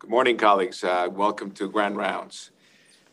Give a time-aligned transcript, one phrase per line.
[0.00, 0.84] Good morning, colleagues.
[0.84, 2.52] Uh, welcome to Grand Rounds.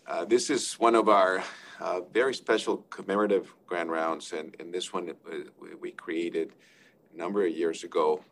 [0.06, 1.44] Uh, this is one of our
[1.80, 5.36] uh, very special commemorative Grand Rounds, and, and this one uh,
[5.82, 6.54] we created
[7.12, 8.24] a number of years ago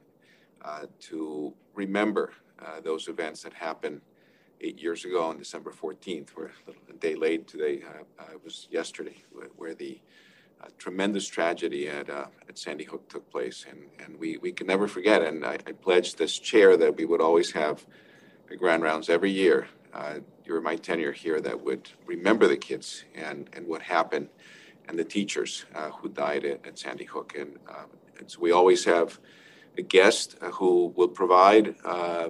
[0.62, 4.02] uh, to remember uh, those events that happened
[4.62, 6.28] eight years ago on December 14th.
[6.38, 6.52] We're
[6.92, 7.82] a day late today.
[8.32, 9.24] it was yesterday
[9.56, 10.00] where the
[10.78, 15.24] tremendous tragedy at, at Sandy Hook took place, and, and we, we can never forget.
[15.24, 17.84] And I, I pledged this chair that we would always have
[18.58, 20.16] grand rounds every year uh,
[20.46, 24.30] during my tenure here that would remember the kids and, and what happened
[24.88, 27.36] and the teachers uh, who died at, at, Sandy Hook.
[27.38, 27.86] And, uh,
[28.20, 29.20] and, so we always have
[29.78, 32.30] a guest uh, who will provide uh,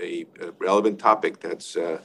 [0.00, 1.98] a, a, relevant topic that's uh,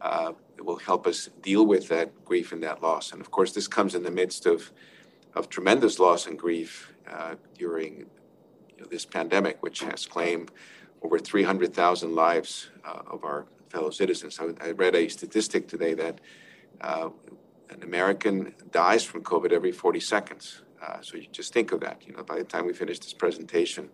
[0.00, 3.12] that will help us deal with that grief and that loss.
[3.12, 4.72] And of course, this comes in the midst of,
[5.34, 6.94] of tremendous loss and grief
[7.58, 8.06] during you
[8.78, 10.50] know, this pandemic, which has claimed
[11.02, 14.38] over 300,000 lives uh, of our fellow citizens.
[14.40, 16.20] I, I, read a statistic today that
[16.80, 17.10] uh,
[17.70, 20.62] an American dies from COVID every 40 seconds.
[20.82, 22.02] Uh, so you just think of that.
[22.06, 23.90] You know, by the time we finish this presentation,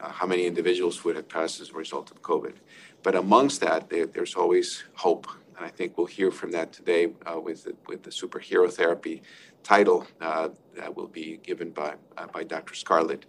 [0.00, 2.54] uh, how many individuals would have passed as a result of COVID?
[3.02, 7.12] But amongst that, there, there's always hope, and I think we'll hear from that today
[7.26, 9.22] uh, with the, with the superhero therapy
[9.62, 11.94] title uh, that will be given by
[12.32, 12.74] by Dr.
[12.74, 13.26] Scarlet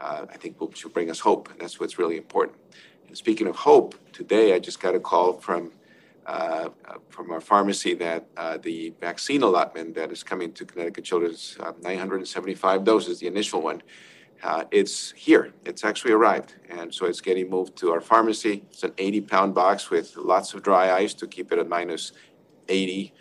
[0.00, 1.50] uh, I think will, should bring us hope.
[1.50, 2.58] And that's what's really important.
[3.08, 5.72] And speaking of hope, today I just got a call from
[6.26, 6.68] uh,
[7.08, 11.72] from our pharmacy that uh, the vaccine allotment that is coming to Connecticut Children's uh,
[11.82, 13.82] 975 doses, the initial one,
[14.42, 15.52] uh, it's here.
[15.64, 16.54] It's actually arrived.
[16.68, 18.64] And so it's getting moved to our pharmacy.
[18.70, 22.12] It's an 80 pound box with lots of dry ice to keep it at minus
[22.68, 23.12] 80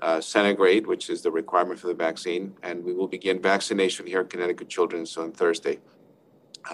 [0.00, 2.54] uh, centigrade, which is the requirement for the vaccine.
[2.62, 5.78] And we will begin vaccination here at Connecticut Children's on Thursday.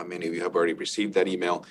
[0.03, 1.65] Many of you have already received that email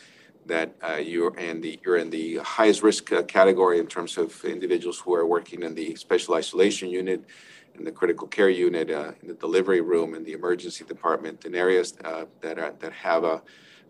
[0.45, 4.43] that uh, you're in the you're in the highest risk uh, category in terms of
[4.45, 7.23] individuals who are working in the special isolation unit,
[7.75, 11.55] in the critical care unit, uh, in the delivery room, in the emergency department, in
[11.55, 13.41] areas uh, that are that have a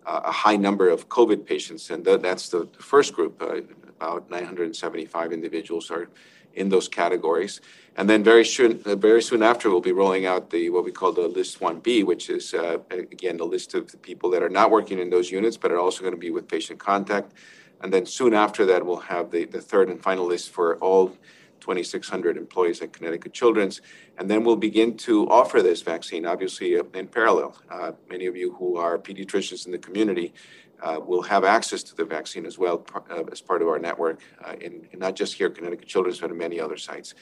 [0.06, 3.41] a high number of COVID patients, and th- that's the, the first group.
[3.41, 3.62] Uh,
[4.02, 6.09] about 975 individuals are
[6.53, 7.62] in those categories.
[7.96, 10.91] And then very soon, uh, very soon after, we'll be rolling out the what we
[10.91, 14.50] call the List 1B, which is uh, again the list of the people that are
[14.50, 17.34] not working in those units, but are also going to be with patient contact.
[17.81, 21.16] And then soon after that, we'll have the, the third and final list for all
[21.59, 23.81] 2,600 employees at Connecticut Children's.
[24.18, 27.56] And then we'll begin to offer this vaccine, obviously, uh, in parallel.
[27.69, 30.34] Uh, many of you who are pediatricians in the community
[30.83, 34.19] uh, will have access to the vaccine as well uh, as part of our network,
[34.45, 37.16] uh, in, in, not just here at Connecticut Children's, but in many other sites.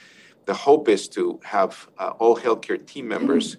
[0.45, 3.57] The hope is to have uh, all healthcare team members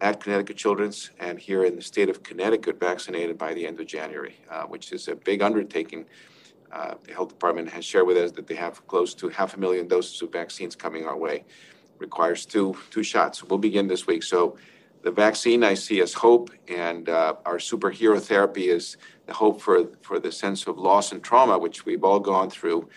[0.00, 3.86] at Connecticut Children's and here in the state of Connecticut vaccinated by the end of
[3.86, 6.04] January, uh, which is a big undertaking.
[6.70, 9.58] Uh, the health department has shared with us that they have close to half a
[9.58, 11.44] million doses of vaccines coming our way.
[11.98, 13.42] Requires two two shots.
[13.42, 14.22] We'll begin this week.
[14.22, 14.56] So
[15.02, 18.96] the vaccine I see as hope, and uh, our superhero therapy is
[19.30, 22.88] hope for, for the sense of loss and trauma, which we've all gone through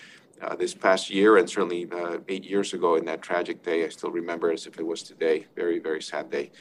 [0.42, 3.86] uh, this past year and certainly uh, eight years ago in that tragic day.
[3.86, 5.46] I still remember as if it was today.
[5.56, 6.52] Very, very sad day.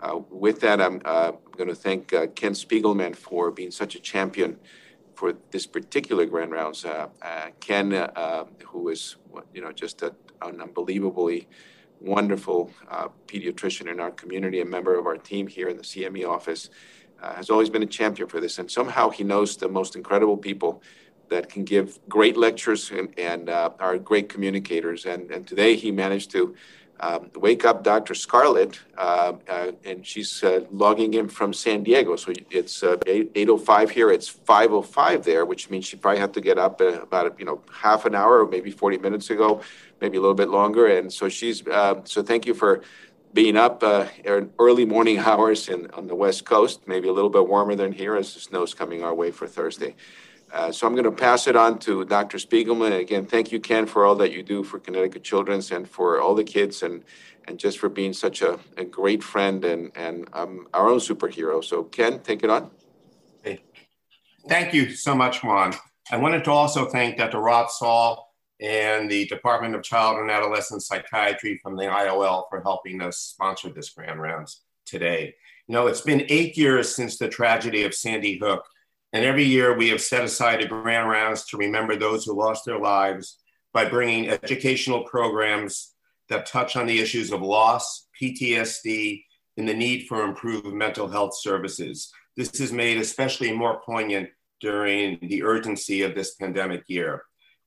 [0.00, 4.00] Uh, with that, I'm uh, going to thank uh, Ken Spiegelman for being such a
[4.00, 4.58] champion
[5.14, 6.84] for this particular Grand Rounds.
[7.60, 7.90] Ken,
[8.66, 9.16] who is
[9.52, 11.48] you know just a, an unbelievably
[12.00, 16.28] wonderful uh, pediatrician in our community, a member of our team here in the CME
[16.28, 16.70] office,
[17.24, 18.58] uh, has always been a champion for this.
[18.58, 20.82] And somehow he knows the most incredible people
[21.30, 25.06] that can give great lectures and, and uh, are great communicators.
[25.06, 26.54] And, and today he managed to
[27.00, 28.14] um, wake up Dr.
[28.14, 32.14] Scarlet, uh, uh, and she's uh, logging in from San Diego.
[32.14, 36.40] So it's uh, 8, 8.05 here, it's 5.05 there, which means she probably had to
[36.40, 39.60] get up about, you know, half an hour or maybe 40 minutes ago,
[40.00, 40.86] maybe a little bit longer.
[40.86, 41.64] And so she's,
[42.04, 42.82] so thank you for
[43.34, 44.06] being up uh,
[44.58, 48.16] early morning hours in, on the West Coast, maybe a little bit warmer than here
[48.16, 49.94] as the snow's coming our way for Thursday.
[50.52, 52.38] Uh, so I'm going to pass it on to Dr.
[52.38, 52.98] Spiegelman.
[52.98, 56.34] Again, thank you, Ken, for all that you do for Connecticut Children's and for all
[56.34, 57.02] the kids and
[57.46, 61.62] and just for being such a, a great friend and, and um, our own superhero.
[61.62, 62.70] So, Ken, take it on.
[64.48, 65.74] Thank you so much, Juan.
[66.10, 67.40] I wanted to also thank Dr.
[67.40, 73.02] Rob Saul and the Department of Child and Adolescent Psychiatry from the IOL for helping
[73.02, 75.34] us sponsor this Grand Rounds today.
[75.66, 78.64] You know, it's been eight years since the tragedy of Sandy Hook,
[79.12, 82.64] and every year we have set aside a grand rounds to remember those who lost
[82.64, 83.38] their lives
[83.72, 85.94] by bringing educational programs
[86.28, 89.24] that touch on the issues of loss, PTSD,
[89.56, 92.12] and the need for improved mental health services.
[92.36, 94.30] This is made especially more poignant
[94.60, 97.24] during the urgency of this pandemic year.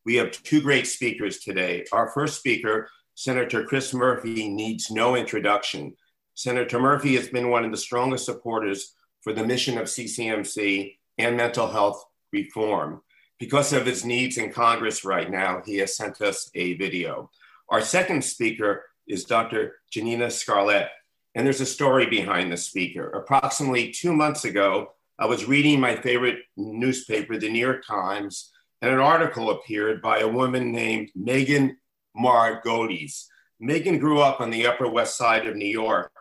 [0.07, 1.83] We have two great speakers today.
[1.91, 5.97] Our first speaker, Senator Chris Murphy, needs no introduction.
[6.33, 11.35] Senator Murphy has been one of the strongest supporters for the mission of CCMC and
[11.35, 13.01] mental health reform.
[13.37, 17.29] Because of his needs in Congress right now, he has sent us a video.
[17.67, 19.73] Our second speaker is Dr.
[19.91, 20.87] Janina Scarlet,
[21.35, 23.09] and there's a story behind the speaker.
[23.09, 28.91] Approximately two months ago, I was reading my favorite newspaper, the New York Times, and
[28.91, 31.77] an article appeared by a woman named Megan
[32.15, 33.25] Margulies.
[33.59, 36.11] Megan grew up on the Upper West Side of New York,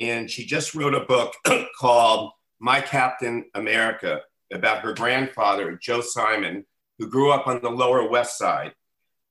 [0.00, 1.34] and she just wrote a book
[1.78, 4.22] called My Captain America
[4.52, 6.64] about her grandfather, Joe Simon,
[6.98, 8.72] who grew up on the Lower West Side.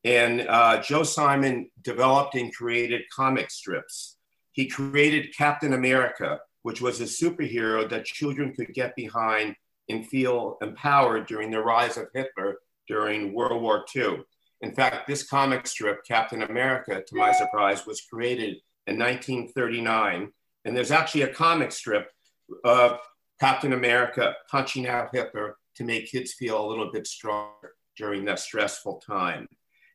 [0.03, 4.17] And uh, Joe Simon developed and created comic strips.
[4.51, 9.55] He created Captain America, which was a superhero that children could get behind
[9.91, 12.57] and feel empowered during the rise of Hitler
[12.87, 14.23] during World War II.
[14.61, 18.57] In fact, this comic strip, Captain America, to my surprise, was created
[18.87, 20.31] in 1939.
[20.65, 22.09] And there's actually a comic strip
[22.63, 22.99] of
[23.39, 28.39] Captain America punching out Hitler to make kids feel a little bit stronger during that
[28.39, 29.47] stressful time.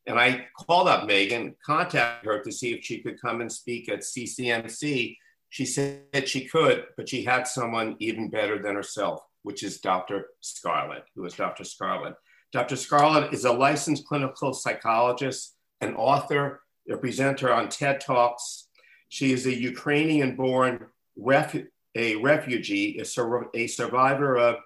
[0.06, 3.88] And I called up Megan, contacted her to see if she could come and speak
[3.88, 5.16] at CCMC
[5.48, 10.26] she said she could, but she had someone even better than herself, which is Dr.
[10.40, 11.62] Scarlet, who is Dr.
[11.62, 12.14] Scarlet.
[12.52, 12.74] Dr.
[12.74, 18.66] Scarlet is a licensed clinical psychologist, an author, a presenter on TED Talks.
[19.08, 21.62] She is a Ukrainian born ref-
[21.94, 24.56] a refugee, a, sur- a survivor of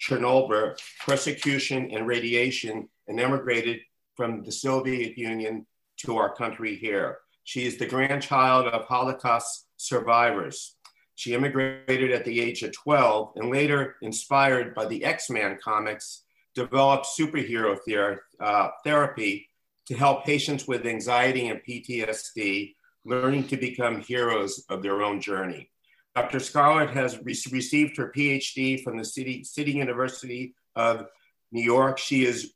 [0.00, 3.80] Chernobyl persecution and radiation, and emigrated
[4.16, 5.66] from the Soviet Union
[5.98, 7.18] to our country here.
[7.44, 10.76] She is the grandchild of Holocaust survivors.
[11.20, 16.22] She immigrated at the age of 12 and later, inspired by the X Men comics,
[16.54, 19.46] developed superhero ther- uh, therapy
[19.88, 22.74] to help patients with anxiety and PTSD
[23.04, 25.70] learning to become heroes of their own journey.
[26.16, 26.40] Dr.
[26.40, 31.04] Scarlett has re- received her PhD from the City, City University of
[31.52, 31.98] New York.
[31.98, 32.54] She is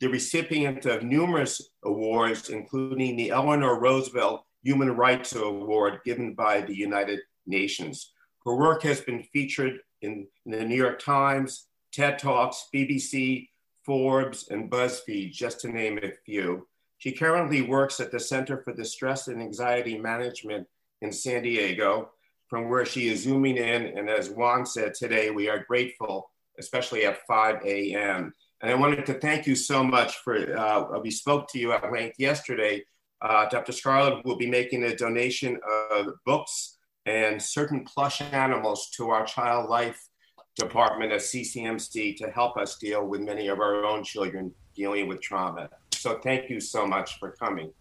[0.00, 6.74] the recipient of numerous awards, including the Eleanor Roosevelt Human Rights Award given by the
[6.74, 8.12] United Nations.
[8.44, 13.48] Her work has been featured in, in the New York Times, TED Talks, BBC,
[13.84, 16.66] Forbes, and BuzzFeed, just to name a few.
[16.98, 20.66] She currently works at the Center for Distress and Anxiety Management
[21.00, 22.10] in San Diego,
[22.48, 23.86] from where she is zooming in.
[23.98, 28.32] And as Juan said today, we are grateful, especially at 5 a.m.
[28.60, 31.92] And I wanted to thank you so much for, uh, we spoke to you at
[31.92, 32.82] length yesterday
[33.20, 33.72] uh, Dr.
[33.72, 35.58] Scarlet will be making a donation
[35.90, 36.77] of books
[37.08, 40.08] and certain plush animals to our child life
[40.56, 45.22] department at CCMC to help us deal with many of our own children dealing with
[45.22, 45.70] trauma.
[45.92, 47.72] So thank you so much for coming.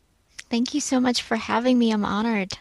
[0.49, 1.91] Thank you so much for having me.
[1.91, 2.57] I'm honored.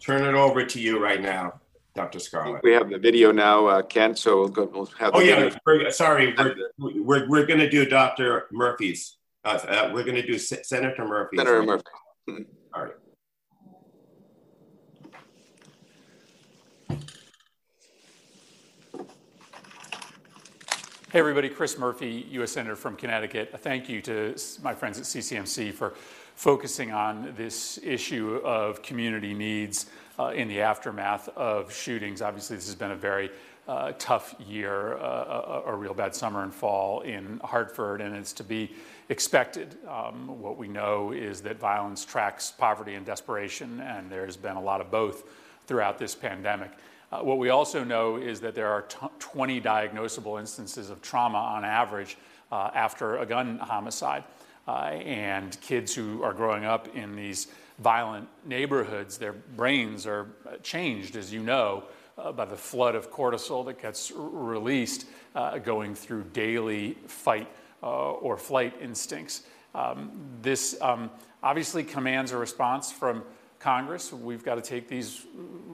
[0.00, 1.60] Turn it over to you right now.
[1.94, 2.18] Dr.
[2.18, 2.60] Scarlet.
[2.64, 5.90] We have the video now, uh, Ken, so we'll, go, we'll have Oh, yeah, we're,
[5.92, 8.46] sorry, we're, we're, we're going to do Dr.
[8.50, 9.18] Murphy's.
[9.44, 11.38] Uh, uh, we're going to do S- Senator Murphy's.
[11.38, 11.84] Senator Murphy.
[12.74, 12.92] All right.
[21.12, 22.50] Hey, everybody, Chris Murphy, U.S.
[22.50, 23.50] Senator from Connecticut.
[23.52, 25.94] A thank you to my friends at CCMC for
[26.34, 29.86] focusing on this issue of community needs
[30.18, 32.22] uh, in the aftermath of shootings.
[32.22, 33.30] Obviously, this has been a very
[33.66, 38.32] uh, tough year, uh, a, a, real bad summer and fall in Hartford, and it's
[38.34, 38.70] to be
[39.08, 39.76] expected.
[39.88, 44.62] Um, what we know is that violence tracks poverty and desperation, and there's been a
[44.62, 45.24] lot of both
[45.66, 46.70] throughout this pandemic.
[47.10, 51.38] Uh, what we also know is that there are t- 20 diagnosable instances of trauma
[51.38, 52.18] on average
[52.52, 54.24] uh, after a gun homicide.
[54.66, 57.48] Uh, and kids who are growing up in these
[57.80, 60.26] violent neighborhoods, their brains are
[60.62, 61.84] changed, as you know,
[62.18, 67.48] uh, by the flood of cortisol that gets released uh, going through daily fight
[67.82, 69.42] uh, or flight instincts.
[69.74, 71.10] Um, this um,
[71.42, 73.24] obviously commands a response from
[73.58, 74.12] Congress.
[74.12, 75.26] We've got to take these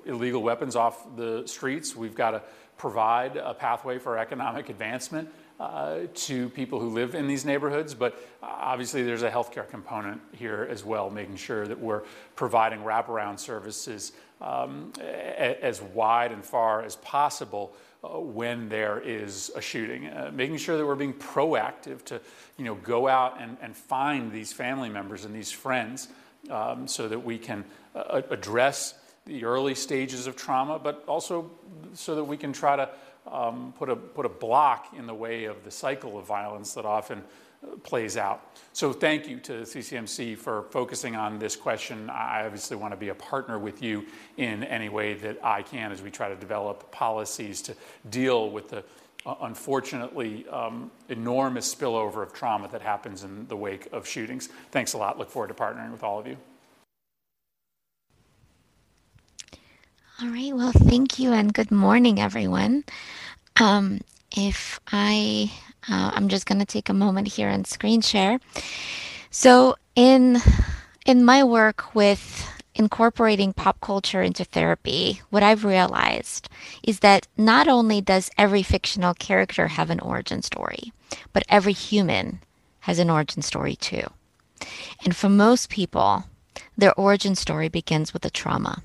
[0.07, 1.95] illegal weapons off the streets.
[1.95, 2.43] We've got to
[2.79, 5.29] provide a pathway for economic advancement
[5.61, 7.95] uh, to people who live in these neighborhoods.
[7.95, 12.03] But uh, obviously, there's a healthcare component here as well, making sure that we're
[12.35, 17.75] providing wraparound services um, a- as wide and far as possible.
[18.03, 22.19] Uh, when there is a shooting, uh, making sure that we're being proactive to,
[22.57, 26.09] you know, go out and, and find these family members and these friends
[26.49, 27.63] um, so that we can
[27.95, 28.95] uh, address
[29.27, 31.51] the early stages of trauma, but also
[31.93, 32.89] so that we can try to
[33.27, 36.85] um, put, a, put a block in the way of the cycle of violence that
[36.85, 37.23] often
[37.63, 38.57] uh, plays out.
[38.73, 42.11] So thank you to CCMC for focusing on this question.
[42.11, 45.93] I obviously want to be a partner with you in any way that I can
[45.93, 47.75] as we try to develop policies to
[48.09, 48.85] deal with the
[49.27, 54.49] uh, unfortunately um, enormous spillover of trauma that happens in the wake of shootings.
[54.71, 55.19] Thanks a lot.
[55.19, 56.39] Look forward to partnering with all of you.
[60.23, 60.55] All right.
[60.55, 62.85] Well, thank you and good morning, everyone.
[63.59, 64.01] Um,
[64.37, 65.51] if I,
[65.89, 68.39] uh, I'm just going to take a moment here and screen share.
[69.31, 70.39] So in
[71.07, 76.51] in my work with incorporating pop culture into therapy, what I've realized
[76.83, 80.93] is that not only does every fictional character have an origin story,
[81.33, 82.41] but every human
[82.81, 84.07] has an origin story too.
[85.03, 86.25] And for most people,
[86.77, 88.83] their origin story begins with a trauma.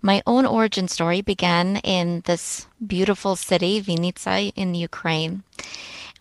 [0.00, 5.42] My own origin story began in this beautiful city, Vinnytsia in Ukraine,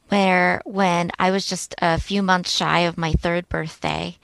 [0.10, 4.18] where when I was just a few months shy of my third birthday,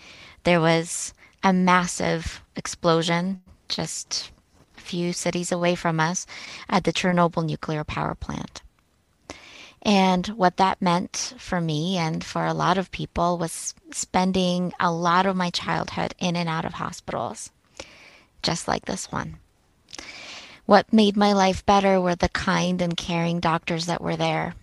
[0.44, 4.32] there was a massive explosion just
[4.76, 6.26] a few cities away from us
[6.68, 8.64] at the Chernobyl nuclear power plant.
[9.84, 14.92] And what that meant for me and for a lot of people was spending a
[14.92, 17.52] lot of my childhood in and out of hospitals,
[18.42, 19.40] just like this one.
[20.66, 24.56] What made my life better were the kind and caring doctors that were there.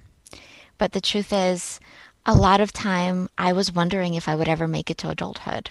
[0.78, 1.78] But the truth is,
[2.24, 5.70] a lot of time I was wondering if I would ever make it to adulthood.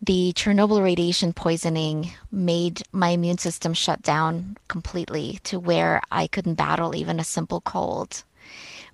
[0.00, 6.54] The Chernobyl radiation poisoning made my immune system shut down completely to where I couldn't
[6.54, 8.22] battle even a simple cold.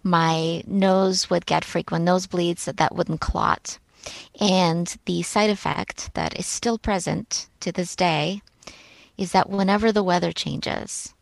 [0.03, 3.79] My nose would get frequent nosebleeds that, that wouldn't clot.
[4.41, 8.43] And the side effect that is still present to this day
[9.16, 11.14] is that whenever the weather changes,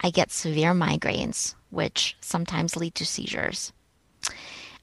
[0.00, 3.72] I get severe migraines, which sometimes lead to seizures.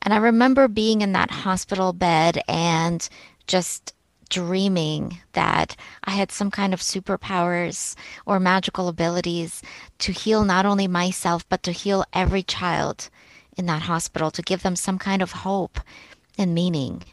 [0.01, 3.07] And I remember being in that hospital bed and
[3.47, 3.93] just
[4.29, 7.95] dreaming that I had some kind of superpowers
[8.25, 9.61] or magical abilities
[9.99, 13.09] to heal not only myself, but to heal every child
[13.57, 15.79] in that hospital, to give them some kind of hope
[16.37, 17.03] and meaning.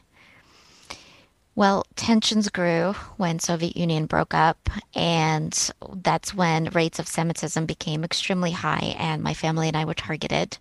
[1.61, 5.53] Well, tensions grew when Soviet Union broke up, and
[5.97, 10.57] that's when rates of Semitism became extremely high, and my family and I were targeted.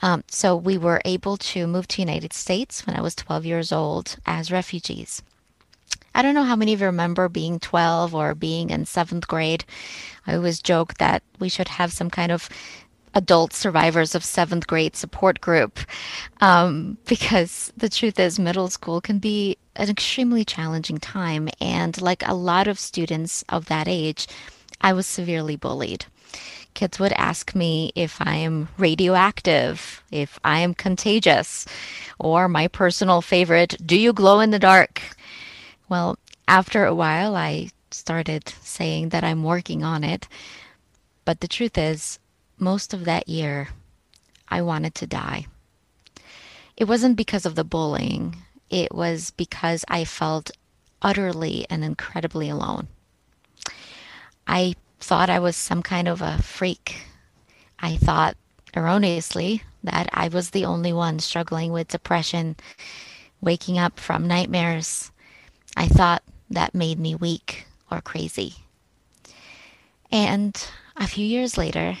[0.00, 3.72] Um, so we were able to move to United States when I was 12 years
[3.72, 5.22] old as refugees.
[6.14, 9.64] I don't know how many of you remember being 12 or being in seventh grade.
[10.26, 12.50] I always joke that we should have some kind of
[13.14, 15.80] adult survivors of seventh grade support group
[16.42, 22.22] um, because the truth is middle school can be an extremely challenging time and like
[22.26, 24.26] a lot of students of that age
[24.80, 26.06] i was severely bullied.
[26.74, 31.66] Kids would ask me if i am radioactive if i am contagious
[32.18, 35.02] or my personal favorite do you glow in the dark?
[35.88, 40.28] Well after a while i started saying that i'm working on it
[41.24, 42.18] but the truth is
[42.60, 43.68] most of that year,
[44.48, 45.46] I wanted to die.
[46.76, 48.36] It wasn't because of the bullying,
[48.70, 50.50] it was because I felt
[51.02, 52.88] utterly and incredibly alone.
[54.46, 57.02] I thought I was some kind of a freak.
[57.78, 58.36] I thought
[58.76, 62.56] erroneously that I was the only one struggling with depression,
[63.40, 65.10] waking up from nightmares.
[65.76, 68.56] I thought that made me weak or crazy.
[70.12, 70.60] And
[70.96, 71.98] a few years later,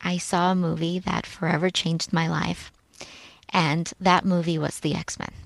[0.00, 2.70] I saw a movie that forever changed my life,
[3.48, 5.43] and that movie was The X Men.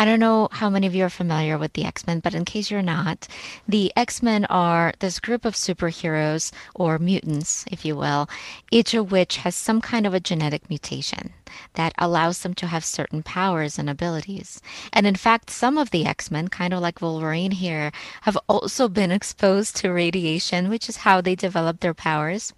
[0.00, 2.44] I don't know how many of you are familiar with the X Men, but in
[2.44, 3.26] case you're not,
[3.66, 8.28] the X Men are this group of superheroes, or mutants, if you will,
[8.70, 11.32] each of which has some kind of a genetic mutation
[11.74, 14.62] that allows them to have certain powers and abilities.
[14.92, 17.90] And in fact, some of the X Men, kind of like Wolverine here,
[18.20, 22.52] have also been exposed to radiation, which is how they develop their powers.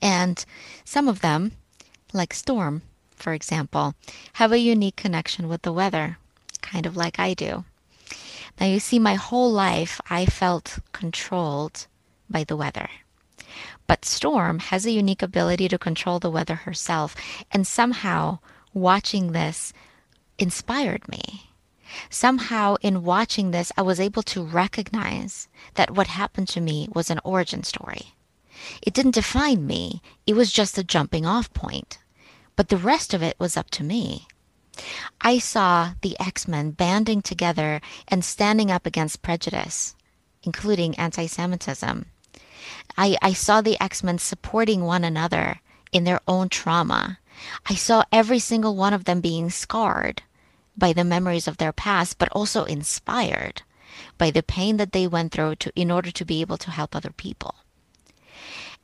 [0.00, 0.44] And
[0.84, 1.52] some of them,
[2.12, 2.82] like Storm,
[3.16, 3.94] for example,
[4.34, 6.18] have a unique connection with the weather,
[6.62, 7.64] kind of like I do.
[8.58, 11.86] Now, you see, my whole life I felt controlled
[12.30, 12.88] by the weather.
[13.86, 17.14] But Storm has a unique ability to control the weather herself,
[17.50, 18.38] and somehow
[18.72, 19.72] watching this
[20.38, 21.50] inspired me.
[22.08, 27.10] Somehow, in watching this, I was able to recognize that what happened to me was
[27.10, 28.14] an origin story.
[28.80, 31.98] It didn't define me, it was just a jumping off point.
[32.56, 34.26] But the rest of it was up to me.
[35.20, 39.94] I saw the X Men banding together and standing up against prejudice.
[40.42, 42.06] including anti Semitism.
[42.96, 45.60] I, I saw the X Men supporting one another
[45.92, 47.18] in their own trauma.
[47.68, 50.22] I saw every single one of them being scarred
[50.76, 53.62] by the memories of their past, but also inspired
[54.18, 56.94] by the pain that they went through to, in order to be able to help
[56.94, 57.54] other people.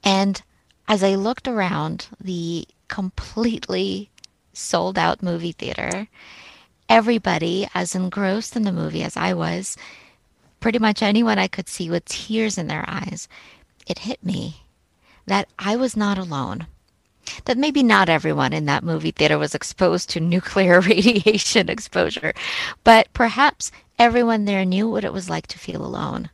[0.05, 0.43] And
[0.87, 4.11] as I looked around the completely
[4.59, 6.09] sold out movie theater,
[6.89, 9.77] everybody as engrossed in the movie as I was,
[10.61, 13.29] pretty much anyone I could see with tears in their eyes,
[13.87, 14.63] it hit me
[15.27, 16.67] that I was not alone.
[17.45, 22.33] That maybe not everyone in that movie theater was exposed to nuclear radiation exposure,
[22.85, 26.31] but perhaps everyone there knew what it was like to feel alone.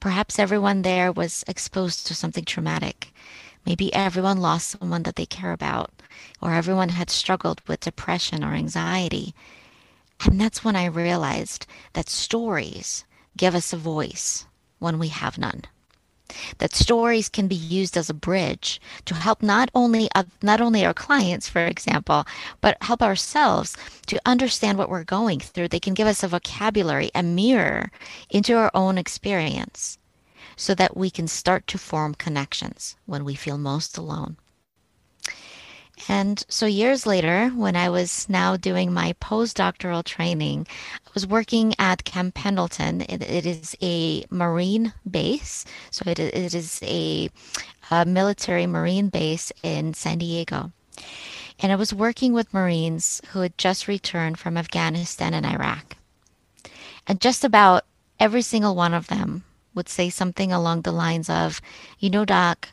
[0.00, 3.11] Perhaps everyone there was exposed to something traumatic.
[3.64, 5.90] Maybe everyone lost someone that they care about,
[6.40, 9.34] or everyone had struggled with depression or anxiety.
[10.24, 13.04] And that's when I realized that stories
[13.36, 14.46] give us a voice
[14.78, 15.62] when we have none.
[16.58, 20.84] That stories can be used as a bridge to help not only uh, not only
[20.84, 22.24] our clients for example
[22.60, 23.76] but help ourselves
[24.06, 25.68] to understand what we're going through.
[25.68, 27.90] They can give us a vocabulary a mirror
[28.30, 29.98] into our own experience
[30.56, 34.36] so that we can start to form connections when we feel most alone
[36.08, 40.66] and so years later, when I was now doing my postdoctoral training,
[41.06, 43.02] I was working at Camp Pendleton.
[43.02, 45.64] it, it is a Marine base.
[45.90, 47.30] So it, it is a,
[47.90, 50.72] a military Marine base in San Diego.
[51.60, 55.96] And I was working with Marines who had just returned from Afghanistan and Iraq.
[57.06, 57.84] And just about
[58.18, 61.60] every single one of them would say something along the lines of,
[61.98, 62.68] you know, Doc,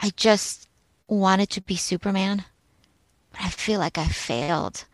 [0.00, 0.68] I just
[1.08, 2.44] wanted to be Superman,
[3.32, 4.84] but I feel like I failed.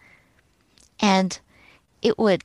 [1.00, 1.38] And
[2.02, 2.44] it would,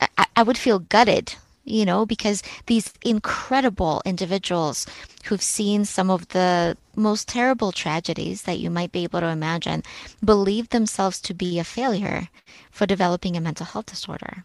[0.00, 4.86] I, I would feel gutted, you know, because these incredible individuals
[5.24, 9.82] who've seen some of the most terrible tragedies that you might be able to imagine
[10.24, 12.28] believe themselves to be a failure
[12.70, 14.44] for developing a mental health disorder.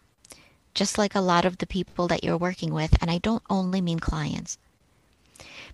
[0.74, 3.80] Just like a lot of the people that you're working with, and I don't only
[3.80, 4.58] mean clients.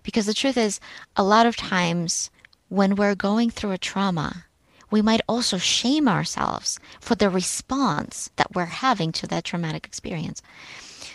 [0.03, 0.79] Because the truth is,
[1.15, 2.29] a lot of times
[2.69, 4.45] when we're going through a trauma,
[4.89, 10.41] we might also shame ourselves for the response that we're having to that traumatic experience.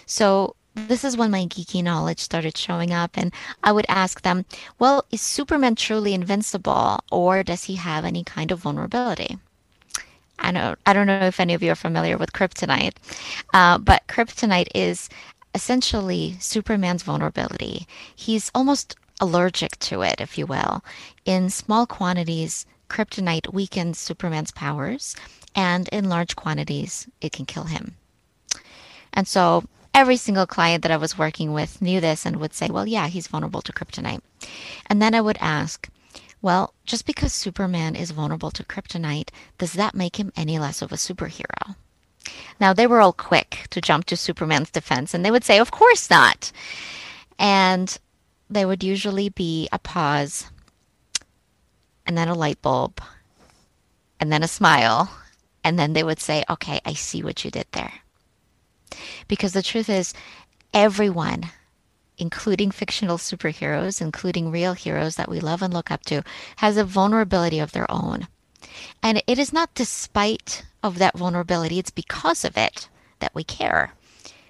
[0.07, 4.45] So, this is when my geeky knowledge started showing up, and I would ask them,
[4.79, 9.39] Well, is Superman truly invincible, or does he have any kind of vulnerability?
[10.39, 12.95] I don't, I don't know if any of you are familiar with kryptonite,
[13.55, 15.09] uh, but kryptonite is
[15.55, 17.87] essentially Superman's vulnerability.
[18.15, 20.85] He's almost allergic to it, if you will.
[21.25, 25.17] In small quantities, kryptonite weakens Superman's powers,
[25.55, 27.97] and in large quantities, it can kill him.
[29.13, 32.69] And so every single client that I was working with knew this and would say,
[32.69, 34.21] well, yeah, he's vulnerable to kryptonite.
[34.87, 35.89] And then I would ask,
[36.43, 40.93] well, just because Superman is vulnerable to kryptonite, does that make him any less of
[40.93, 41.77] a superhero?
[42.61, 45.71] Now, they were all quick to jump to Superman's defense, and they would say, of
[45.71, 46.53] course not.
[47.39, 47.97] And
[48.49, 50.51] there would usually be a pause
[52.07, 53.01] and then a light bulb
[54.21, 55.11] and then a smile.
[55.65, 57.93] And then they would say, okay, I see what you did there.
[59.27, 60.15] Because the truth is,
[60.73, 61.51] everyone,
[62.19, 66.23] including fictional superheroes, including real heroes that we love and look up to,
[66.57, 68.29] has a vulnerability of their own.
[69.03, 73.93] And it is not despite of that vulnerability, it's because of it that we care.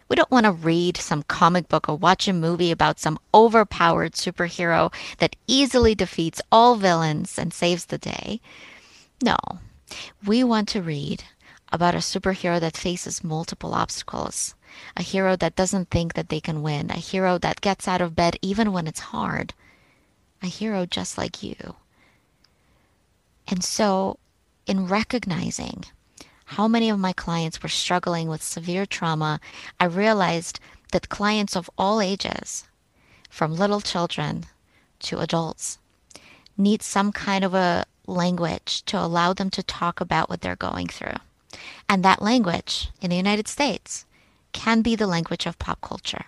[0.09, 4.13] We don't want to read some comic book or watch a movie about some overpowered
[4.13, 8.41] superhero that easily defeats all villains and saves the day.
[9.23, 9.37] No,
[10.25, 11.25] we want to read
[11.73, 14.55] about a superhero that faces multiple obstacles,
[14.97, 18.17] a hero that doesn't think that they can win, a hero that gets out of
[18.17, 19.55] bed even when it's hard,
[20.43, 21.77] a hero just like you.
[23.49, 24.19] And so,
[24.67, 25.85] in recognizing
[26.47, 29.41] how many of my clients were struggling with severe trauma,
[29.79, 30.61] I realized
[30.93, 32.65] that clients of all ages,
[33.29, 34.47] from little children
[35.01, 35.79] to adults,
[36.57, 40.87] need some kind of a language to allow them to talk about what they're going
[40.87, 41.17] through.
[41.89, 44.06] And that language in the United States
[44.57, 46.25] can be the language of pop culture.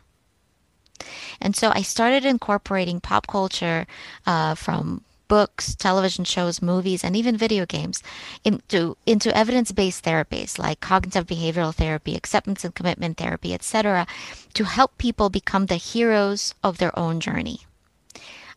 [1.40, 3.86] And so I started incorporating pop culture
[4.26, 8.02] uh, from books, television shows, movies, and even video games
[8.44, 14.06] into, into evidence-based therapies like cognitive behavioral therapy, acceptance and commitment therapy, etc.,
[14.54, 17.67] to help people become the heroes of their own journey.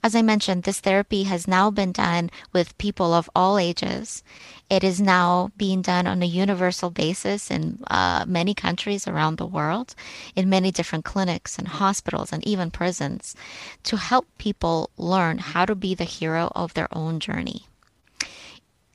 [0.04, 4.24] As I mentioned, this therapy has now been done with people of all ages.
[4.68, 9.46] It is now being done on a universal basis in uh, many countries around the
[9.46, 9.94] world,
[10.36, 13.36] in many different clinics and hospitals and even prisons,
[13.84, 17.68] to help people learn how to be the hero of their own journey.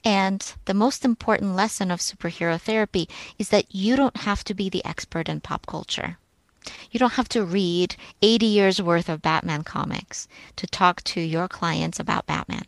[0.05, 4.69] And the most important lesson of superhero therapy is that you don't have to be
[4.69, 6.19] the expert in pop culture.
[6.91, 11.49] You don't have to read 80 years worth of Batman comics to talk to your
[11.49, 12.65] clients about Batman.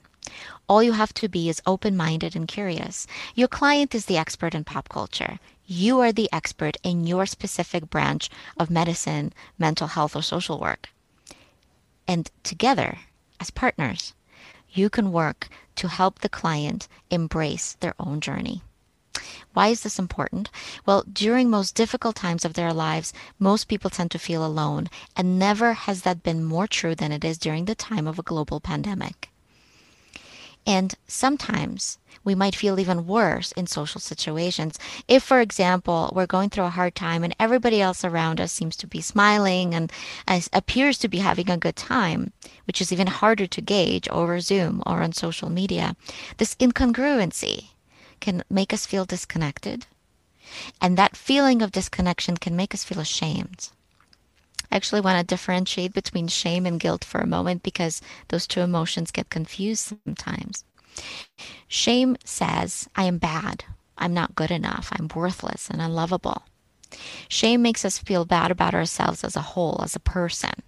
[0.68, 3.06] All you have to be is open minded and curious.
[3.34, 5.38] Your client is the expert in pop culture.
[5.66, 10.90] You are the expert in your specific branch of medicine, mental health, or social work.
[12.06, 12.98] And together,
[13.40, 14.14] as partners,
[14.70, 18.62] you can work to help the client embrace their own journey.
[19.52, 20.50] Why is this important?
[20.86, 25.38] Well, during most difficult times of their lives, most people tend to feel alone, and
[25.38, 28.60] never has that been more true than it is during the time of a global
[28.60, 29.30] pandemic.
[30.66, 34.78] And sometimes we might feel even worse in social situations.
[35.08, 38.76] If, for example, we're going through a hard time and everybody else around us seems
[38.76, 39.90] to be smiling and
[40.52, 42.34] appears to be having a good time,
[42.66, 45.96] which is even harder to gauge over Zoom or on social media,
[46.36, 47.68] this incongruency
[48.20, 49.86] can make us feel disconnected.
[50.80, 53.70] And that feeling of disconnection can make us feel ashamed.
[54.70, 58.60] I actually want to differentiate between shame and guilt for a moment because those two
[58.60, 60.64] emotions get confused sometimes.
[61.68, 63.64] Shame says, I am bad.
[63.96, 64.88] I'm not good enough.
[64.92, 66.44] I'm worthless and unlovable.
[67.28, 70.62] Shame makes us feel bad about ourselves as a whole, as a person.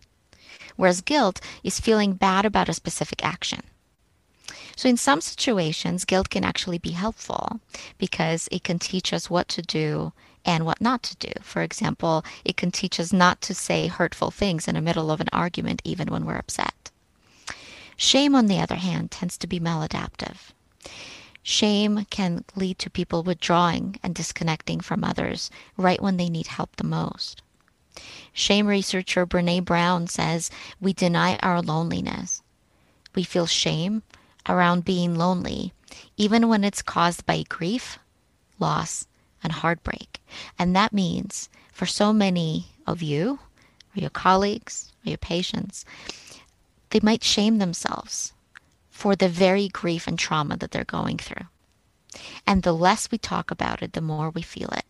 [0.76, 3.60] Whereas guilt is feeling bad about a specific action.
[4.80, 7.60] So, in some situations, guilt can actually be helpful
[7.98, 11.32] because it can teach us what to do and what not to do.
[11.42, 15.20] For example, it can teach us not to say hurtful things in the middle of
[15.20, 16.90] an argument, even when we're upset.
[17.98, 20.52] Shame, on the other hand, tends to be maladaptive.
[21.42, 26.76] Shame can lead to people withdrawing and disconnecting from others right when they need help
[26.76, 27.42] the most.
[28.32, 32.40] Shame researcher Brene Brown says we deny our loneliness.
[33.14, 34.04] We feel shame
[34.50, 35.72] around being lonely,
[36.16, 37.98] even when it's caused by grief,
[38.58, 39.06] loss,
[39.42, 40.20] and heartbreak.
[40.58, 43.38] And that means for so many of you,
[43.96, 45.84] or your colleagues, or your patients,
[46.90, 48.32] they might shame themselves
[48.90, 51.46] for the very grief and trauma that they're going through.
[52.46, 54.84] And the less we talk about it, the more we feel it.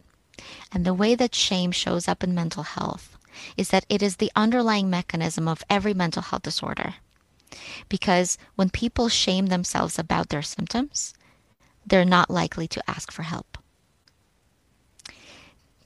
[0.73, 3.17] And the way that shame shows up in mental health
[3.57, 6.95] is that it is the underlying mechanism of every mental health disorder.
[7.89, 11.15] Because when people shame themselves about their symptoms,
[11.87, 13.59] they're not likely to ask for help.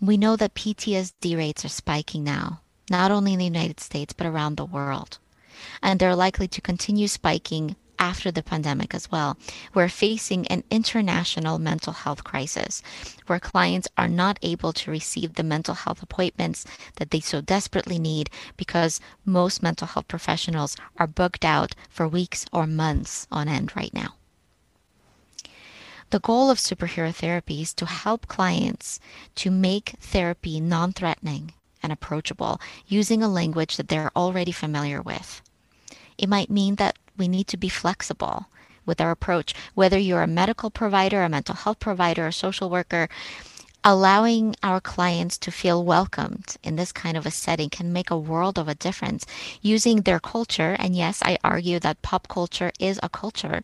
[0.01, 4.27] We know that PTSD rates are spiking now, not only in the United States, but
[4.27, 5.19] around the world.
[5.83, 9.37] And they're likely to continue spiking after the pandemic as well.
[9.75, 12.83] We're facing an international mental health crisis
[13.27, 16.65] where clients are not able to receive the mental health appointments
[16.97, 22.47] that they so desperately need because most mental health professionals are booked out for weeks
[22.53, 24.15] or months on end right now.
[26.11, 29.01] The goal of superhero therapy is to help clients
[29.37, 35.43] to make therapy non threatening and approachable using a language that they're already familiar with.
[36.17, 38.47] It might mean that we need to be flexible
[38.87, 43.09] with our approach, whether you're a medical provider, a mental health provider, a social worker.
[43.87, 48.17] Allowing our clients to feel welcomed in this kind of a setting can make a
[48.17, 49.27] world of a difference
[49.61, 50.75] using their culture.
[50.79, 53.63] And yes, I argue that pop culture is a culture.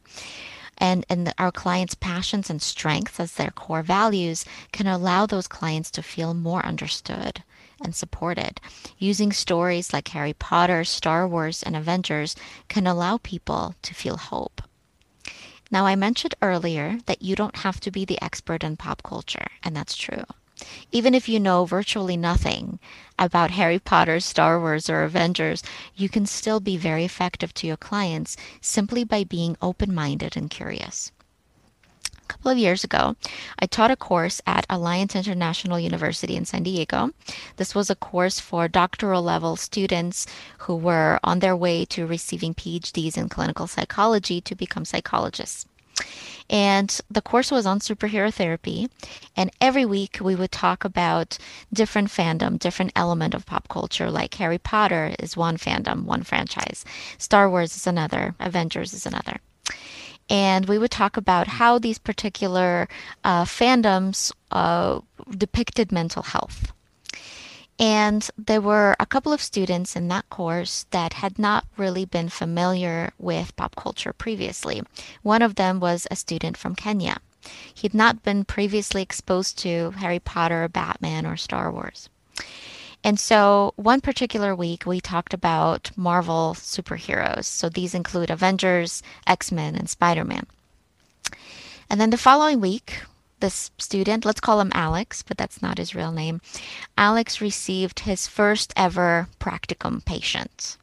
[0.76, 5.90] And, and our clients' passions and strengths as their core values can allow those clients
[5.92, 7.42] to feel more understood
[7.80, 8.60] and supported.
[8.98, 12.36] Using stories like Harry Potter, Star Wars, and Avengers
[12.68, 14.62] can allow people to feel hope.
[15.70, 19.46] Now, I mentioned earlier that you don't have to be the expert in pop culture,
[19.62, 20.24] and that's true.
[20.92, 22.78] Even if you know virtually nothing
[23.18, 25.62] about Harry Potter, Star Wars, or Avengers,
[25.96, 30.50] you can still be very effective to your clients simply by being open minded and
[30.50, 31.12] curious
[32.30, 33.16] couple of years ago,
[33.58, 37.10] I taught a course at Alliant International University in San Diego.
[37.56, 40.26] This was a course for doctoral level students
[40.58, 45.66] who were on their way to receiving PhDs in clinical psychology to become psychologists.
[46.48, 48.88] And the course was on superhero therapy.
[49.36, 51.36] And every week we would talk about
[51.72, 54.10] different fandom, different element of pop culture.
[54.10, 56.84] Like Harry Potter is one fandom, one franchise.
[57.18, 58.36] Star Wars is another.
[58.38, 59.40] Avengers is another
[60.30, 62.88] and we would talk about how these particular
[63.24, 65.00] uh, fandoms uh,
[65.36, 66.72] depicted mental health.
[67.80, 72.28] And there were a couple of students in that course that had not really been
[72.28, 74.82] familiar with pop culture previously.
[75.22, 77.16] One of them was a student from Kenya.
[77.74, 82.10] He'd not been previously exposed to Harry Potter, Batman, or Star Wars.
[83.02, 87.44] And so, one particular week, we talked about Marvel superheroes.
[87.44, 90.46] So, these include Avengers, X Men, and Spider Man.
[91.88, 93.02] And then the following week,
[93.40, 96.40] this student, let's call him Alex, but that's not his real name,
[96.96, 100.76] Alex received his first ever practicum patient.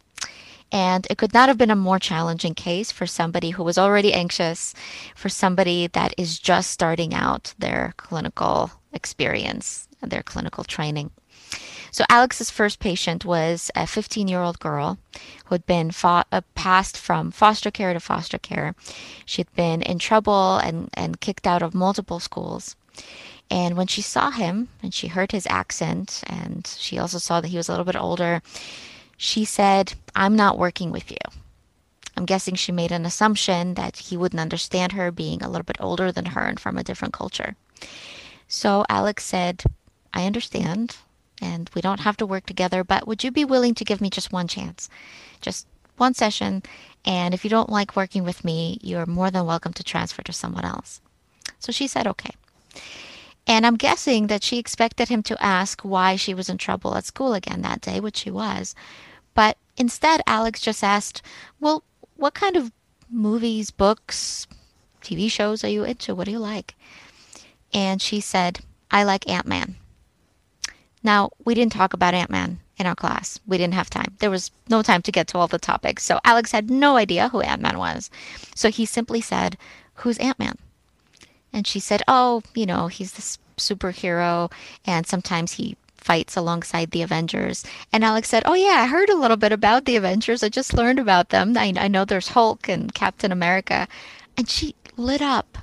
[0.72, 4.14] And it could not have been a more challenging case for somebody who was already
[4.14, 4.74] anxious,
[5.16, 11.12] for somebody that is just starting out their clinical experience, their clinical training.
[11.92, 14.98] So Alex's first patient was a 15 year old girl
[15.46, 18.76] who had been fo- uh, passed from foster care to foster care.
[19.26, 22.76] She'd been in trouble and, and kicked out of multiple schools.
[23.50, 27.48] And when she saw him and she heard his accent, and she also saw that
[27.48, 28.42] he was a little bit older,
[29.16, 31.18] she said, I'm not working with you.
[32.18, 35.78] I'm guessing she made an assumption that he wouldn't understand her being a little bit
[35.80, 37.56] older than her and from a different culture.
[38.48, 39.64] So Alex said,
[40.14, 40.98] I understand,
[41.42, 44.10] and we don't have to work together, but would you be willing to give me
[44.10, 44.90] just one chance?
[45.42, 46.64] Just one session,
[47.06, 50.34] and if you don't like working with me, you're more than welcome to transfer to
[50.34, 51.02] someone else.
[51.60, 52.32] So she said, okay.
[53.48, 57.06] And I'm guessing that she expected him to ask why she was in trouble at
[57.06, 58.76] school again that day, which she was.
[59.34, 61.22] But instead, Alex just asked,
[61.60, 61.84] Well,
[62.18, 62.74] what kind of
[63.10, 64.48] movies, books,
[65.02, 66.14] TV shows are you into?
[66.14, 66.76] What do you like?
[67.74, 68.60] And she said,
[68.92, 69.78] I like Ant Man.
[71.04, 73.40] Now, we didn't talk about Ant Man in our class.
[73.48, 74.16] We didn't have time.
[74.20, 76.04] There was no time to get to all the topics.
[76.04, 78.10] So Alex had no idea who Ant Man was.
[78.56, 79.58] So he simply said,
[79.96, 80.58] Who's Ant Man?
[81.54, 84.52] And she said, Oh, you know, he's this superhero,
[84.86, 87.66] and sometimes he fights alongside the Avengers.
[87.92, 90.44] And Alex said, Oh, yeah, I heard a little bit about the Avengers.
[90.44, 91.58] I just learned about them.
[91.58, 93.88] I, I know there's Hulk and Captain America.
[94.38, 95.58] And she lit up,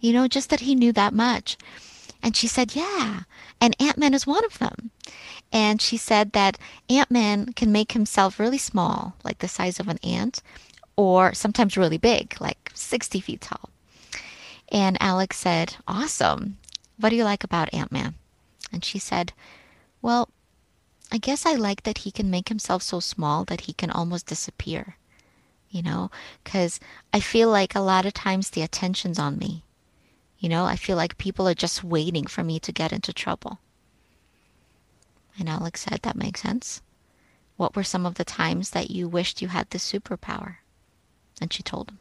[0.00, 1.56] you know, just that he knew that much.
[2.22, 3.22] And she said, Yeah.
[3.60, 4.90] And Ant Man is one of them.
[5.52, 6.58] And she said that
[6.88, 10.42] Ant Man can make himself really small, like the size of an ant,
[10.96, 13.70] or sometimes really big, like 60 feet tall.
[14.70, 16.58] And Alex said, Awesome.
[16.98, 18.14] What do you like about Ant Man?
[18.72, 19.32] And she said,
[20.00, 20.28] Well,
[21.10, 24.26] I guess I like that he can make himself so small that he can almost
[24.26, 24.96] disappear.
[25.68, 26.10] You know,
[26.44, 26.78] because
[27.12, 29.62] I feel like a lot of times the attention's on me.
[30.42, 33.60] You know, I feel like people are just waiting for me to get into trouble.
[35.38, 36.82] And Alex said, That makes sense.
[37.56, 40.56] What were some of the times that you wished you had this superpower?
[41.40, 42.00] And she told him.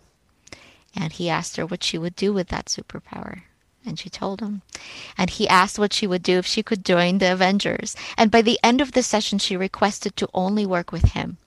[0.96, 3.44] And he asked her what she would do with that superpower.
[3.86, 4.64] And she told him.
[5.20, 7.96] And he asked what she would do if she could join the Avengers.
[8.18, 11.38] And by the end of the session, she requested to only work with him.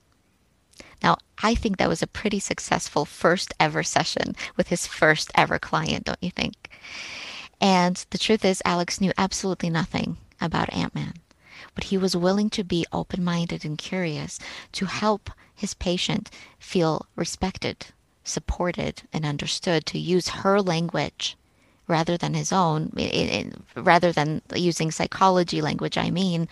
[1.05, 5.59] Now, I think that was a pretty successful first ever session with his first ever
[5.59, 6.71] client, don't you think?
[7.61, 11.13] And the truth is, Alex knew absolutely nothing about Ant Man,
[11.75, 14.39] but he was willing to be open minded and curious
[14.71, 17.85] to help his patient feel respected,
[18.23, 21.37] supported, and understood, to use her language
[21.87, 22.91] rather than his own,
[23.75, 26.47] rather than using psychology language, I mean,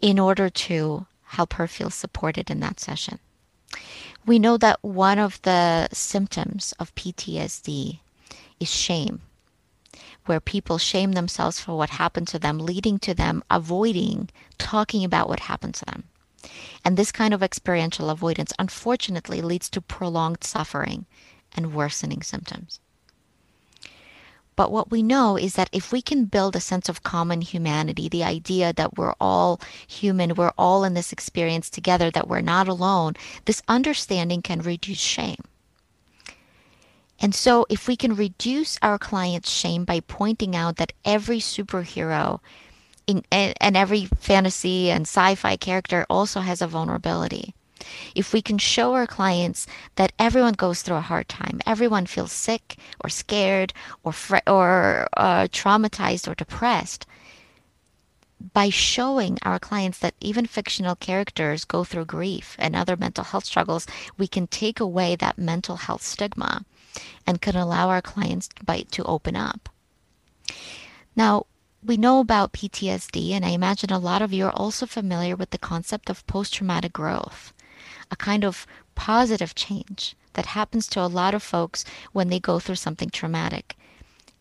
[0.00, 3.18] in order to help her feel supported in that session.
[4.24, 8.00] We know that one of the symptoms of PTSD
[8.58, 9.22] is shame,
[10.26, 15.28] where people shame themselves for what happened to them, leading to them avoiding talking about
[15.28, 16.04] what happened to them.
[16.84, 21.06] And this kind of experiential avoidance, unfortunately, leads to prolonged suffering
[21.52, 22.80] and worsening symptoms.
[24.56, 28.08] But what we know is that if we can build a sense of common humanity,
[28.08, 32.66] the idea that we're all human, we're all in this experience together, that we're not
[32.66, 33.14] alone,
[33.44, 35.44] this understanding can reduce shame.
[37.20, 42.40] And so, if we can reduce our client's shame by pointing out that every superhero
[43.06, 47.54] in, and every fantasy and sci fi character also has a vulnerability,
[48.14, 52.32] if we can show our clients that everyone goes through a hard time, everyone feels
[52.32, 53.72] sick or scared
[54.02, 57.06] or fr- or uh, traumatized or depressed,
[58.52, 63.44] by showing our clients that even fictional characters go through grief and other mental health
[63.44, 63.86] struggles,
[64.18, 66.64] we can take away that mental health stigma
[67.26, 69.68] and can allow our clients by, to open up.
[71.14, 71.46] Now,
[71.82, 75.50] we know about PTSD, and I imagine a lot of you are also familiar with
[75.50, 77.52] the concept of post traumatic growth
[78.10, 82.58] a kind of positive change that happens to a lot of folks when they go
[82.58, 83.76] through something traumatic.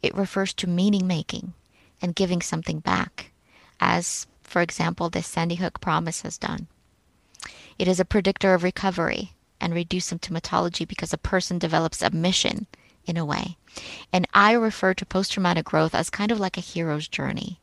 [0.01, 1.53] It refers to meaning making
[2.01, 3.31] and giving something back
[3.79, 6.67] as for example, the Sandy Hook promise has done.
[7.77, 12.67] It is a predictor of recovery and reduced symptomatology because a person develops a mission
[13.05, 13.57] in a way.
[14.13, 17.59] And I refer to post traumatic growth as kind of like a hero's journey.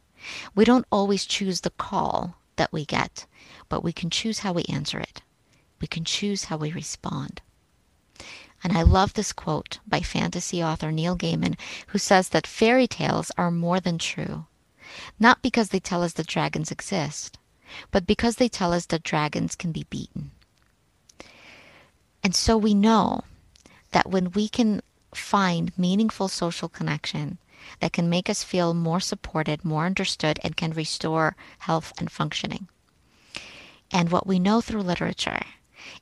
[0.55, 3.27] We don't always choose the call that we get,
[3.69, 5.23] but we can choose how we answer it.
[5.83, 7.43] We can choose how we respond.
[8.63, 13.33] And I love this quote by fantasy author Neil Gaiman, who says that fairy tales
[13.37, 14.47] are more than true,
[15.19, 17.37] not because they tell us that dragons exist,
[17.91, 20.31] but because they tell us that dragons can be beaten.
[22.23, 23.25] And so we know
[23.91, 27.39] that when we can find meaningful social connection
[27.81, 32.69] that can make us feel more supported, more understood, and can restore health and functioning.
[33.91, 35.43] And what we know through literature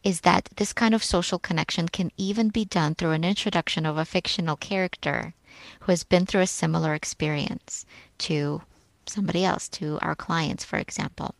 [0.02, 3.96] is that this kind of social connection can even be done through an introduction of
[3.96, 5.34] a fictional character
[5.80, 7.84] who has been through a similar experience
[8.18, 8.62] to
[9.06, 11.34] somebody else, to our clients, for example.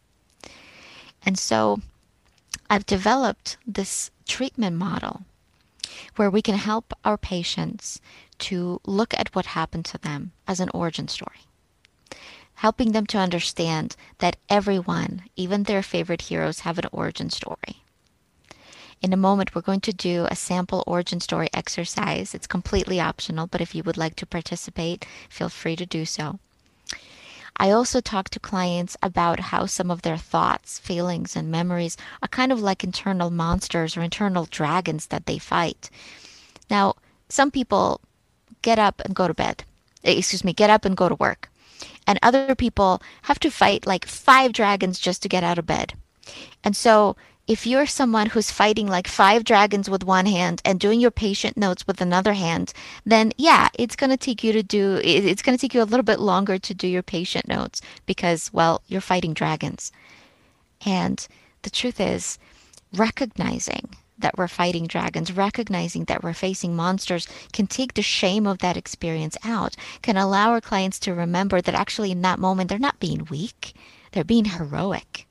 [1.24, 1.80] And so
[2.68, 5.22] I've developed this treatment model
[6.16, 8.00] where we can help our patients
[8.38, 11.40] to look at what happened to them as an origin story.
[12.54, 17.79] Helping them to understand that everyone, even their favorite heroes, have an origin story.
[19.02, 22.34] In a moment, we're going to do a sample origin story exercise.
[22.34, 26.38] It's completely optional, but if you would like to participate, feel free to do so.
[27.56, 32.28] I also talk to clients about how some of their thoughts, feelings, and memories are
[32.28, 35.88] kind of like internal monsters or internal dragons that they fight.
[36.70, 36.94] Now,
[37.30, 38.02] some people
[38.60, 39.64] get up and go to bed.
[40.04, 41.50] Eh, excuse me, get up and go to work.
[42.06, 45.94] And other people have to fight like five dragons just to get out of bed.
[46.62, 47.16] And so
[47.50, 51.56] if you're someone who's fighting like five dragons with one hand and doing your patient
[51.56, 52.72] notes with another hand,
[53.04, 55.90] then yeah, it's going to take you to do, it's going to take you a
[55.90, 59.90] little bit longer to do your patient notes because, well, you're fighting dragons.
[60.86, 61.26] And
[61.62, 62.38] the truth is,
[62.94, 68.58] recognizing that we're fighting dragons, recognizing that we're facing monsters can take the shame of
[68.58, 72.78] that experience out, can allow our clients to remember that actually in that moment they're
[72.78, 73.74] not being weak,
[74.12, 75.26] they're being heroic.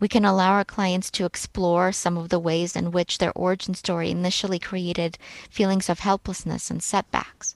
[0.00, 3.74] We can allow our clients to explore some of the ways in which their origin
[3.74, 5.18] story initially created
[5.50, 7.54] feelings of helplessness and setbacks.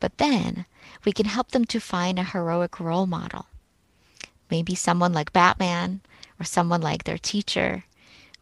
[0.00, 0.66] But then
[1.04, 3.46] we can help them to find a heroic role model.
[4.50, 6.00] Maybe someone like Batman,
[6.40, 7.84] or someone like their teacher,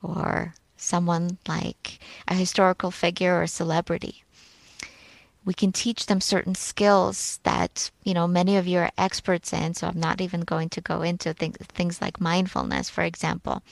[0.03, 4.24] or someone like a historical figure or celebrity
[5.45, 9.75] we can teach them certain skills that you know many of you are experts in
[9.75, 13.63] so i'm not even going to go into th- things like mindfulness for example.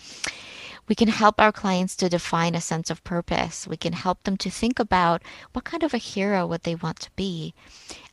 [0.89, 3.69] We can help our clients to define a sense of purpose.
[3.69, 6.99] We can help them to think about what kind of a hero would they want
[7.01, 7.55] to be.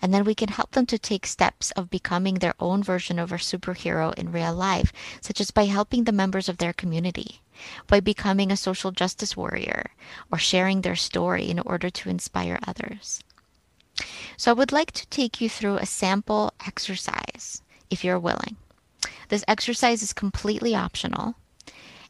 [0.02, 3.32] And then we can help them to take steps of becoming their own version of
[3.32, 7.42] a superhero in real life such as by helping the members of their community
[7.88, 9.92] by becoming a social justice warrior
[10.32, 13.22] or sharing their story in order to inspire others
[14.38, 18.56] so I would like to take you through a sample exercise if you're willing.
[19.30, 21.36] This exercise is completely optional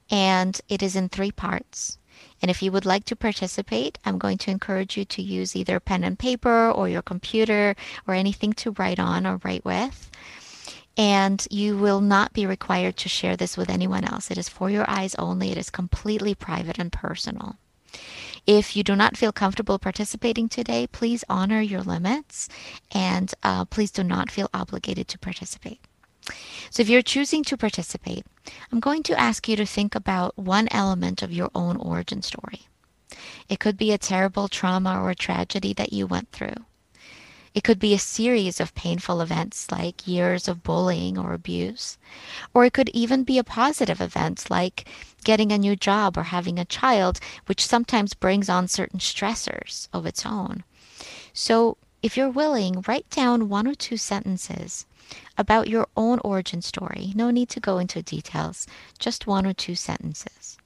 [0.10, 1.98] and it is in three parts.
[2.42, 5.80] And if you would like to participate, I'm going to encourage you to use either
[5.80, 7.76] pen and paper or your computer
[8.08, 10.10] or anything to write on or write with.
[10.98, 14.32] And you will not be required to share this with anyone else.
[14.32, 15.52] It is for your eyes only.
[15.52, 17.58] It is completely private and personal.
[18.50, 22.50] If you do not feel comfortable participating today, please honor your limits
[22.92, 25.80] and uh, please do not feel obligated to participate.
[26.72, 28.26] So, if you're choosing to participate,
[28.72, 32.62] I'm going to ask you to think about one element of your own origin story.
[33.48, 36.66] It could be a terrible trauma or tragedy that you went through.
[37.54, 42.00] It could be a series of painful events like years of bullying or abuse.
[42.54, 44.88] Or it could even be a positive event like
[45.24, 50.06] getting a new job or having a child, which sometimes brings on certain stressors of
[50.06, 50.64] its own.
[51.34, 54.86] So, if you're willing, write down one or two sentences
[55.38, 57.12] about your own origin story.
[57.16, 58.68] No need to go into details,
[59.00, 60.58] just one or two sentences.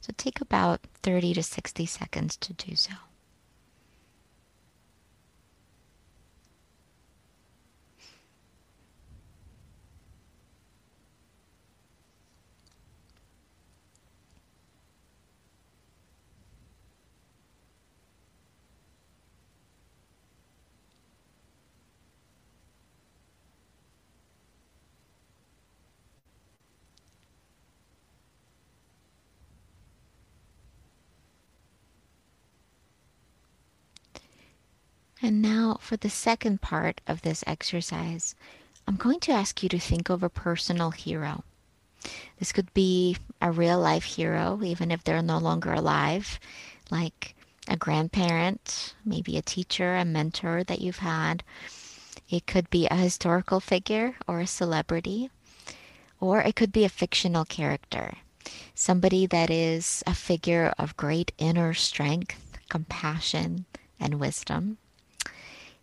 [0.00, 2.92] So, take about 30 to 60 seconds to do so.
[35.22, 38.34] And now for the second part of this exercise,
[38.88, 41.44] I'm going to ask you to think of a personal hero.
[42.38, 46.40] This could be a real life hero, even if they're no longer alive,
[46.90, 47.34] like
[47.68, 51.44] a grandparent, maybe a teacher, a mentor that you've had.
[52.30, 55.30] It could be a historical figure or a celebrity,
[56.18, 58.14] or it could be a fictional character,
[58.74, 63.66] somebody that is a figure of great inner strength, compassion,
[63.98, 64.78] and wisdom.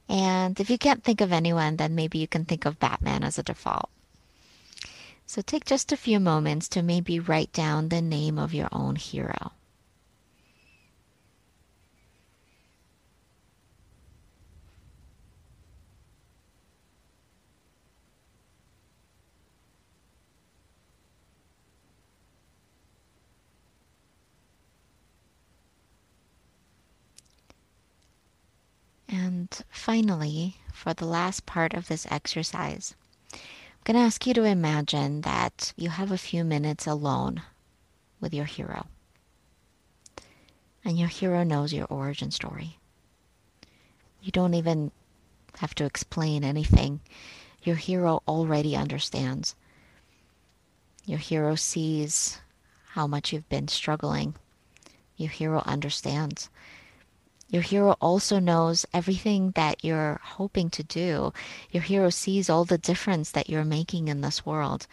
[0.09, 3.37] And if you can't think of anyone, then maybe you can think of Batman as
[3.37, 3.89] a default.
[5.25, 8.95] So take just a few moments to maybe write down the name of your own
[8.95, 9.51] hero.
[29.09, 32.95] And finally, for the last part of this exercise,
[33.33, 33.39] I'm
[33.83, 37.41] going to ask you to imagine that you have a few minutes alone
[38.19, 38.87] with your hero.
[40.83, 42.77] And your hero knows your origin story.
[44.21, 44.91] You don't even
[45.59, 46.99] have to explain anything.
[47.63, 49.55] Your hero already understands.
[51.05, 52.39] Your hero sees
[52.89, 54.35] how much you've been struggling.
[55.15, 56.49] Your hero understands
[57.49, 61.31] your hero also knows everything that you're hoping to do.
[61.71, 64.85] Your hero sees all the difference that you're making in this world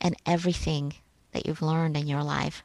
[0.00, 0.94] and everything
[1.32, 2.64] that you've learned in your life.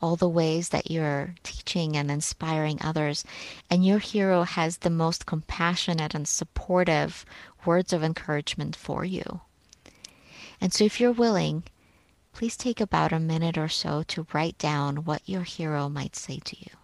[0.00, 3.24] All the ways that you're teaching and inspiring others.
[3.70, 7.24] And your hero has the most compassionate and supportive
[7.66, 9.42] words of encouragement for you.
[10.60, 11.64] And so, if you're willing,
[12.32, 16.40] please take about a minute or so to write down what your hero might say
[16.44, 16.81] to you.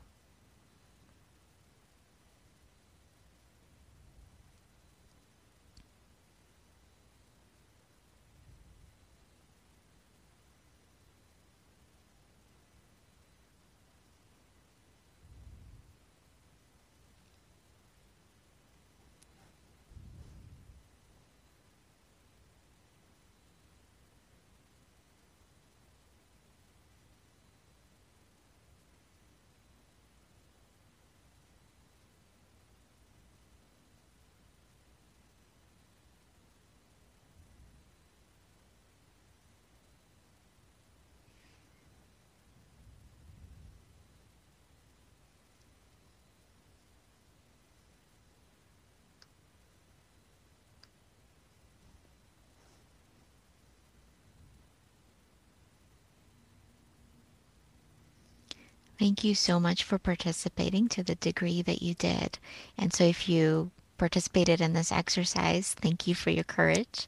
[58.98, 62.40] Thank you so much for participating to the degree that you did.
[62.76, 67.06] And so if you participated in this exercise, thank you for your courage.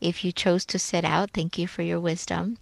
[0.00, 2.58] If you chose to sit out, thank you for your wisdom.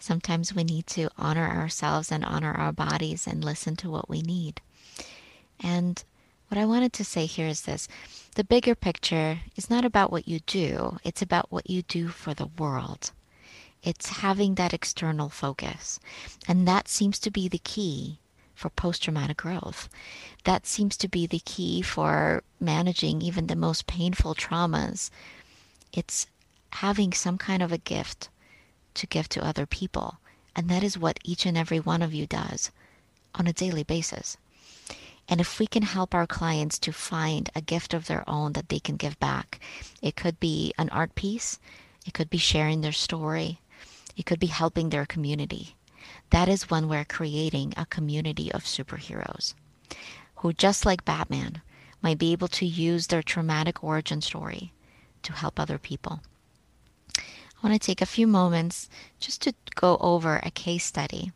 [0.00, 4.20] Sometimes we need to honor ourselves and honor our bodies and listen to what we
[4.20, 4.60] need.
[5.60, 6.02] And
[6.48, 7.86] what I wanted to say here is this
[8.34, 12.34] the bigger picture is not about what you do, it's about what you do for
[12.34, 13.12] the world.
[13.84, 16.00] It's having that external focus.
[16.48, 18.18] And that seems to be the key
[18.64, 19.90] for post traumatic growth.
[20.44, 25.10] That seems to be the key for managing even the most painful traumas.
[25.92, 26.26] It's
[26.70, 28.30] having some kind of a gift
[28.94, 30.16] to give to other people.
[30.56, 32.70] And that is what each and every one of you does
[33.34, 34.38] on a daily basis.
[35.28, 38.70] And if we can help our clients to find a gift of their own that
[38.70, 39.60] they can give back,
[40.00, 41.58] it could be an art piece,
[42.06, 43.60] it could be sharing their story,
[44.16, 45.73] it could be helping their community
[46.34, 49.54] that is when we're creating a community of superheroes
[50.38, 51.62] who, just like Batman,
[52.02, 54.72] might be able to use their traumatic origin story
[55.22, 56.22] to help other people.
[57.16, 57.22] I
[57.62, 58.88] want to take a few moments
[59.20, 61.30] just to go over a case study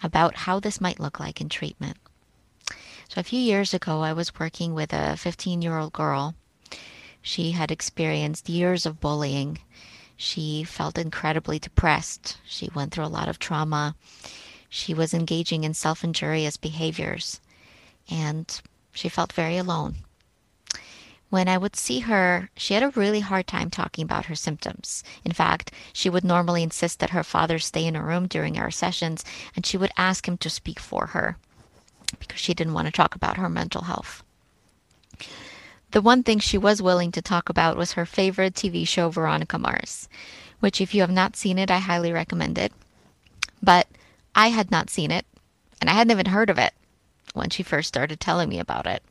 [0.00, 1.96] about how this might look like in treatment.
[3.08, 6.36] So, a few years ago, I was working with a 15 year old girl.
[7.20, 9.58] She had experienced years of bullying
[10.16, 12.38] she felt incredibly depressed.
[12.46, 13.94] She went through a lot of trauma.
[14.68, 17.40] She was engaging in self injurious behaviors.
[18.08, 18.60] And
[18.92, 19.96] she felt very alone.
[21.28, 25.02] When I would see her, she had a really hard time talking about her symptoms.
[25.24, 28.70] In fact, she would normally insist that her father stay in a room during our
[28.70, 31.36] sessions, and she would ask him to speak for her
[32.18, 34.22] because she didn't want to talk about her mental health.
[35.96, 39.58] The one thing she was willing to talk about was her favorite TV show, Veronica
[39.58, 40.10] Mars,
[40.60, 42.74] which, if you have not seen it, I highly recommend it.
[43.62, 43.88] But
[44.34, 45.24] I had not seen it,
[45.80, 46.74] and I hadn't even heard of it
[47.32, 49.02] when she first started telling me about it.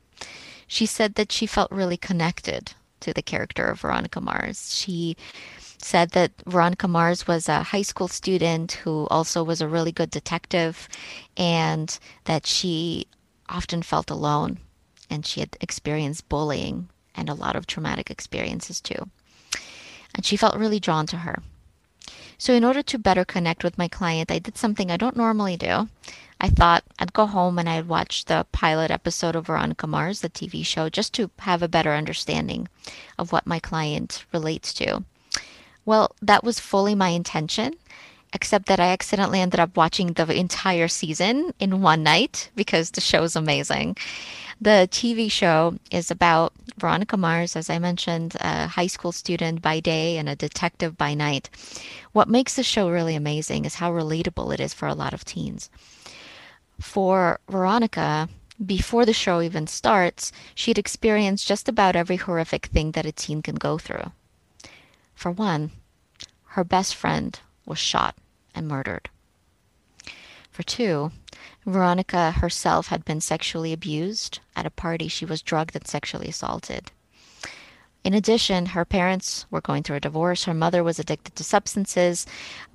[0.67, 4.75] She said that she felt really connected to the character of Veronica Mars.
[4.75, 5.17] She
[5.79, 10.11] said that Veronica Mars was a high school student who also was a really good
[10.11, 10.87] detective
[11.35, 13.07] and that she
[13.49, 14.59] often felt alone
[15.09, 19.09] and she had experienced bullying and a lot of traumatic experiences too.
[20.13, 21.41] And she felt really drawn to her.
[22.37, 25.55] So, in order to better connect with my client, I did something I don't normally
[25.55, 25.87] do.
[26.39, 30.29] I thought I'd go home and I'd watch the pilot episode of Veronica Mars, the
[30.29, 32.67] TV show, just to have a better understanding
[33.17, 35.03] of what my client relates to.
[35.85, 37.75] Well, that was fully my intention,
[38.33, 43.01] except that I accidentally ended up watching the entire season in one night because the
[43.01, 43.95] show's amazing.
[44.61, 49.81] The TV show is about Veronica Mars, as I mentioned, a high school student by
[49.81, 51.49] day and a detective by night.
[52.13, 55.25] What makes the show really amazing is how relatable it is for a lot of
[55.25, 55.69] teens.
[56.79, 58.29] For Veronica,
[58.65, 63.41] before the show even starts, she'd experienced just about every horrific thing that a teen
[63.41, 64.13] can go through.
[65.13, 65.71] For one,
[66.55, 68.15] her best friend was shot
[68.53, 69.09] and murdered.
[70.49, 71.11] For two,
[71.65, 74.39] Veronica herself had been sexually abused.
[74.55, 76.91] At a party, she was drugged and sexually assaulted.
[78.03, 80.43] In addition, her parents were going through a divorce.
[80.43, 82.27] Her mother was addicted to substances.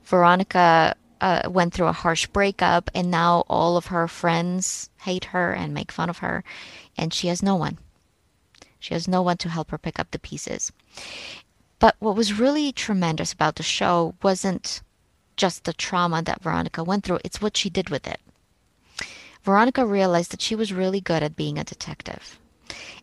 [0.03, 5.53] Veronica uh, went through a harsh breakup, and now all of her friends hate her
[5.53, 6.43] and make fun of her,
[6.97, 7.78] and she has no one.
[8.80, 10.72] She has no one to help her pick up the pieces.
[11.78, 14.82] But what was really tremendous about the show wasn't
[15.36, 18.20] just the trauma that Veronica went through, it's what she did with it.
[19.43, 22.38] Veronica realized that she was really good at being a detective.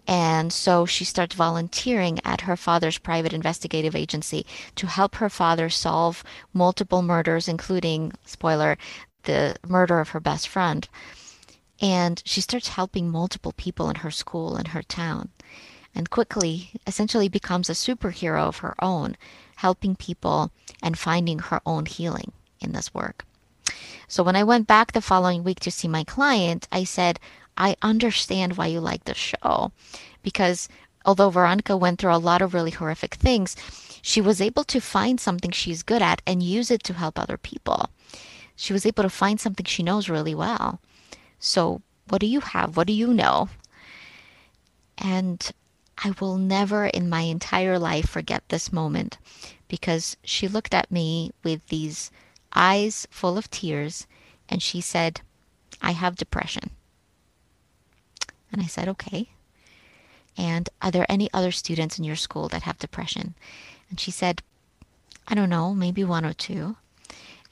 [0.07, 5.69] And so she starts volunteering at her father's private investigative agency to help her father
[5.69, 6.23] solve
[6.53, 8.77] multiple murders, including, spoiler,
[9.23, 10.87] the murder of her best friend.
[11.81, 15.29] And she starts helping multiple people in her school and her town.
[15.93, 19.17] And quickly, essentially, becomes a superhero of her own,
[19.57, 22.31] helping people and finding her own healing
[22.61, 23.25] in this work.
[24.07, 27.19] So when I went back the following week to see my client, I said,
[27.57, 29.71] I understand why you like the show
[30.27, 30.67] because
[31.05, 33.55] although Veronica went through a lot of really horrific things,
[34.01, 37.37] she was able to find something she's good at and use it to help other
[37.37, 37.89] people.
[38.55, 40.81] She was able to find something she knows really well.
[41.39, 42.75] So, what do you have?
[42.75, 43.49] What do you know?
[44.97, 45.49] And
[46.03, 49.17] I will never in my entire life forget this moment
[49.67, 52.11] because she looked at me with these
[52.53, 54.07] eyes full of tears
[54.49, 55.21] and she said,
[55.81, 56.71] I have depression.
[58.51, 59.29] And I said, okay.
[60.37, 63.35] And are there any other students in your school that have depression?
[63.89, 64.41] And she said,
[65.27, 66.77] I don't know, maybe one or two.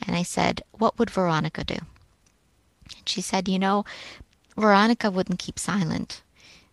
[0.06, 1.78] And I said, What would Veronica do?
[2.96, 3.86] And she said, You know,
[4.56, 6.22] Veronica wouldn't keep silent.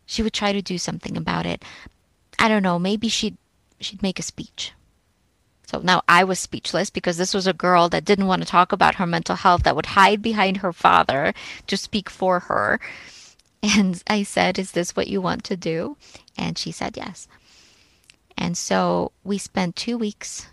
[0.06, 1.64] She would try to do something about it.
[2.38, 3.36] I don't know, maybe she'd
[3.80, 4.72] she'd make a speech.
[5.72, 8.72] So now I was speechless because this was a girl that didn't want to talk
[8.72, 11.32] about her mental health, that would hide behind her father
[11.66, 12.78] to speak for her.
[13.62, 15.96] And I said, Is this what you want to do?
[16.36, 17.26] And she said, Yes.
[18.36, 20.48] And so we spent two weeks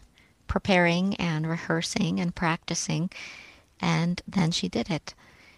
[0.48, 3.10] preparing and rehearsing and practicing.
[3.82, 5.16] And then she did it.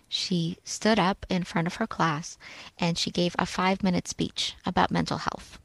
[0.08, 2.38] She stood up in front of her class
[2.80, 5.60] and she gave a five minute speech about mental health.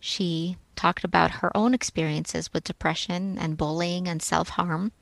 [0.00, 4.92] She talked about her own experiences with depression and bullying and self harm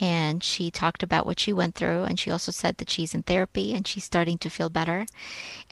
[0.00, 3.22] and she talked about what she went through and she also said that she's in
[3.22, 5.06] therapy and she's starting to feel better.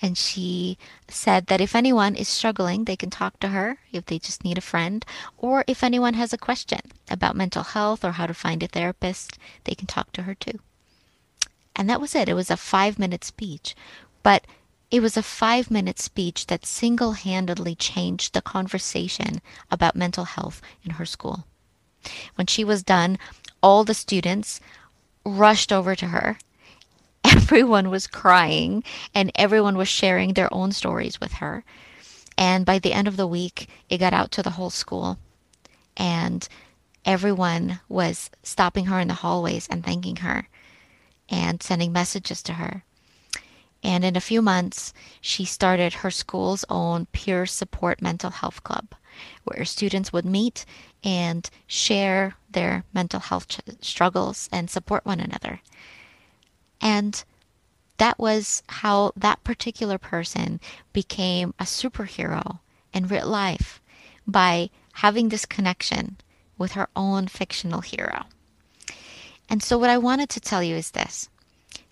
[0.03, 0.77] And she
[1.09, 4.59] said that if anyone is struggling they can talk to her if they just need
[4.59, 5.05] a friend
[5.39, 9.39] or if anyone has a question about mental health or how to find a therapist
[9.65, 10.59] they can talk to her too.
[11.75, 12.29] And that was it.
[12.29, 13.75] It was a 5 minute speech.
[14.23, 14.47] But
[14.91, 20.61] it was a five minute speech that single handedly changed the conversation about mental health
[20.83, 21.45] in her school.
[22.35, 23.19] When she was done,
[23.63, 24.61] all the students
[25.25, 26.39] rushed over to her.
[27.25, 28.83] Everyone was crying
[29.15, 31.65] and everyone was sharing their own stories with her.
[32.39, 35.19] And by the end of the week, it got out to the whole school.
[35.97, 36.49] And
[37.05, 40.49] everyone was stopping her in the hallways and thanking her
[41.29, 42.85] and sending messages to her.
[43.83, 48.95] And in a few months, she started her school's own peer support mental health club,
[49.45, 50.67] where students would meet
[51.03, 55.61] and share their mental health ch- struggles and support one another.
[56.81, 57.23] And
[57.97, 60.61] that was how that particular person
[60.93, 62.61] became a superhero
[62.93, 63.81] in real life
[64.27, 66.17] by having this connection
[66.59, 68.25] with her own fictional hero.
[69.49, 71.29] And so, what I wanted to tell you is this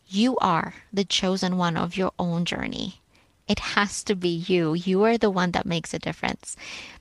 [0.08, 3.00] you are the chosen one of your own journey.
[3.46, 4.74] It has to be you.
[4.74, 6.56] You are the one that makes a difference.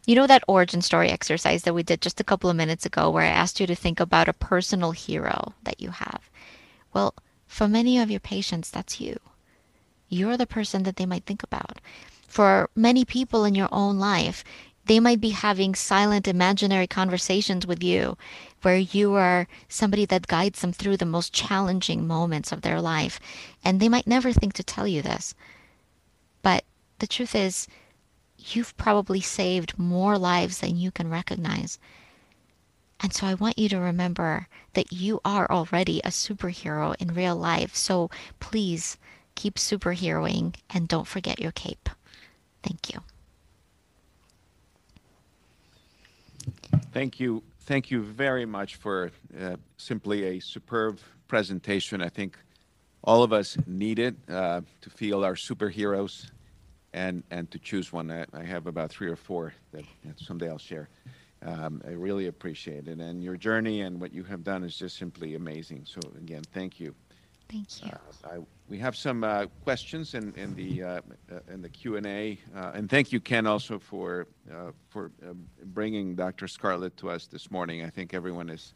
[0.05, 3.09] You know that origin story exercise that we did just a couple of minutes ago
[3.09, 6.29] where I asked you to think about a personal hero that you have?
[6.93, 7.13] Well,
[7.47, 9.19] for many of your patients, that's you.
[10.09, 11.79] You're the person that they might think about.
[12.27, 14.43] For many people in your own life,
[14.85, 18.17] they might be having silent imaginary conversations with you
[18.61, 23.19] where you are somebody that guides them through the most challenging moments of their life.
[23.63, 25.35] And they might never think to tell you this.
[26.41, 26.63] But
[26.99, 27.67] the truth is,
[28.37, 31.79] you've probably saved more lives than you can recognize.
[32.99, 37.35] And so I want you to remember that you are already a superhero in real
[37.35, 37.75] life.
[37.75, 38.97] So please
[39.35, 41.89] keep superheroing and don't forget your cape.
[42.63, 43.01] Thank you.
[46.91, 47.43] Thank you.
[47.67, 52.01] Thank you very much for uh, simply a superb presentation.
[52.01, 52.37] I think
[53.03, 56.31] all of us need it uh, to feel our superheroes
[56.93, 58.09] and, and to choose one.
[58.09, 60.87] I, I have about three or four that, that someday I'll share.
[61.45, 62.99] Um, I really appreciate it.
[62.99, 65.85] And your journey and what you have done is just simply amazing.
[65.87, 66.95] So, again, thank you.
[67.49, 67.91] Thank you.
[67.91, 68.37] Uh, I,
[68.67, 72.37] we have some uh, questions in, in the uh, uh in the Q and A,
[72.55, 75.11] uh, and thank you, Ken, also for uh, for
[75.65, 76.47] bringing Dr.
[76.47, 77.83] Scarlet to us this morning.
[77.83, 78.73] I think everyone is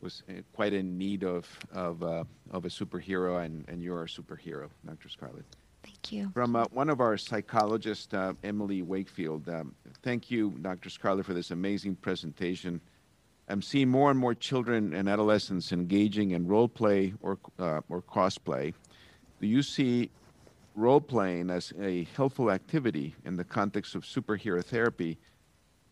[0.00, 5.08] was quite in need of of of a superhero, and, and you're a superhero, Dr.
[5.08, 5.44] Scarlet.
[5.82, 6.30] Thank you.
[6.32, 9.48] From one of our psychologists, Emily Wakefield.
[9.48, 10.88] Um, thank you, Dr.
[10.88, 12.80] Scarlet, for this amazing presentation.
[13.48, 18.02] I'm seeing more and more children and adolescents engaging in role play or, uh, or
[18.02, 18.72] cosplay.
[19.40, 20.10] Do you see
[20.74, 25.18] role playing as a helpful activity in the context of superhero therapy,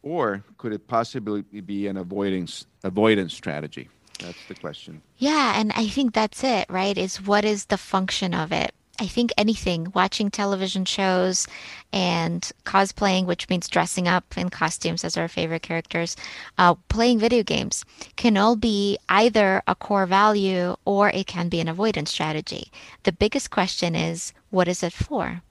[0.03, 3.89] or could it possibly be an avoidance, avoidance strategy?
[4.19, 5.03] That's the question.
[5.19, 6.97] Yeah, and I think that's it, right?
[6.97, 8.75] Is what is the function of it?
[9.03, 11.49] I think anything, watching television shows
[11.93, 16.15] and cosplaying, which means dressing up in costumes as our favorite characters,
[16.57, 17.85] uh, playing video games,
[18.15, 22.71] can all be either a core value or it can be an avoidance strategy.
[23.03, 25.43] The biggest question is what is it for?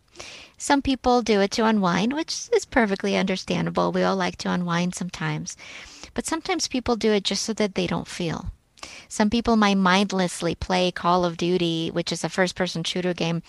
[0.58, 3.92] Some people do it to unwind, which is perfectly understandable.
[3.92, 5.58] We all like to unwind sometimes.
[6.14, 8.54] But sometimes people do it just so that they don't feel.
[9.08, 13.44] Some people might mindlessly play Call of Duty, which is a first person shooter game,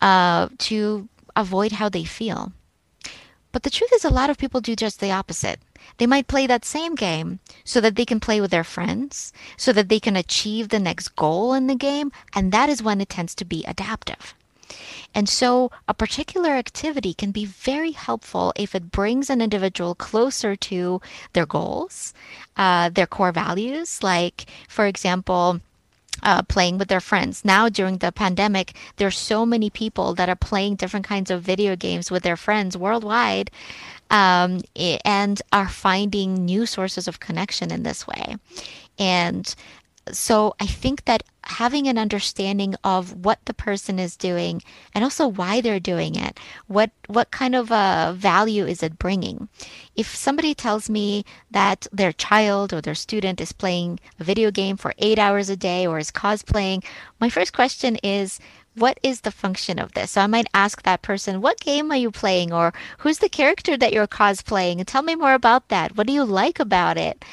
[0.00, 2.52] uh, to avoid how they feel.
[3.52, 5.60] But the truth is, a lot of people do just the opposite.
[5.98, 9.72] They might play that same game so that they can play with their friends, so
[9.72, 13.08] that they can achieve the next goal in the game, and that is when it
[13.08, 14.34] tends to be adaptive.
[15.14, 20.56] And so a particular activity can be very helpful if it brings an individual closer
[20.56, 21.00] to
[21.32, 22.12] their goals,
[22.56, 24.02] uh, their core values.
[24.02, 25.60] Like, for example,
[26.22, 27.44] uh, playing with their friends.
[27.44, 31.76] Now, during the pandemic, there's so many people that are playing different kinds of video
[31.76, 33.50] games with their friends worldwide
[34.10, 34.60] um,
[35.04, 38.36] and are finding new sources of connection in this way.
[38.98, 39.54] And
[40.10, 44.62] so I think that having an understanding of what the person is doing
[44.94, 49.48] and also why they're doing it, what what kind of a value is it bringing?
[49.96, 54.76] If somebody tells me that their child or their student is playing a video game
[54.76, 56.84] for eight hours a day or is cosplaying,
[57.20, 58.40] my first question is,
[58.76, 60.12] what is the function of this?
[60.12, 62.52] So I might ask that person, what game are you playing?
[62.52, 64.84] Or who's the character that you're cosplaying?
[64.84, 65.96] Tell me more about that.
[65.96, 67.24] What do you like about it?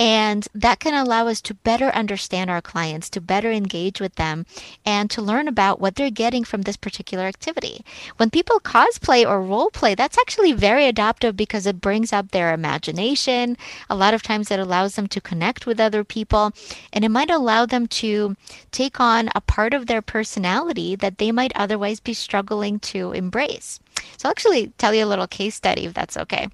[0.00, 4.46] And that can allow us to better understand our clients, to better engage with them,
[4.86, 7.84] and to learn about what they're getting from this particular activity.
[8.16, 12.54] When people cosplay or role play, that's actually very adaptive because it brings up their
[12.54, 13.58] imagination.
[13.90, 16.52] A lot of times it allows them to connect with other people,
[16.94, 18.36] and it might allow them to
[18.72, 23.78] take on a part of their personality that they might otherwise be struggling to embrace.
[24.16, 26.48] So I'll actually tell you a little case study if that's okay.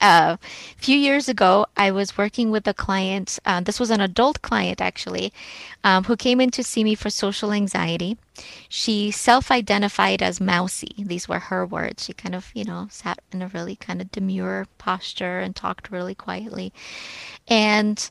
[0.00, 0.38] A
[0.76, 3.38] few years ago, I was working with a client.
[3.44, 5.32] Uh, this was an adult client, actually,
[5.82, 8.16] um, who came in to see me for social anxiety.
[8.68, 10.94] She self identified as mousy.
[10.98, 12.04] These were her words.
[12.04, 15.90] She kind of, you know, sat in a really kind of demure posture and talked
[15.90, 16.72] really quietly.
[17.48, 18.08] And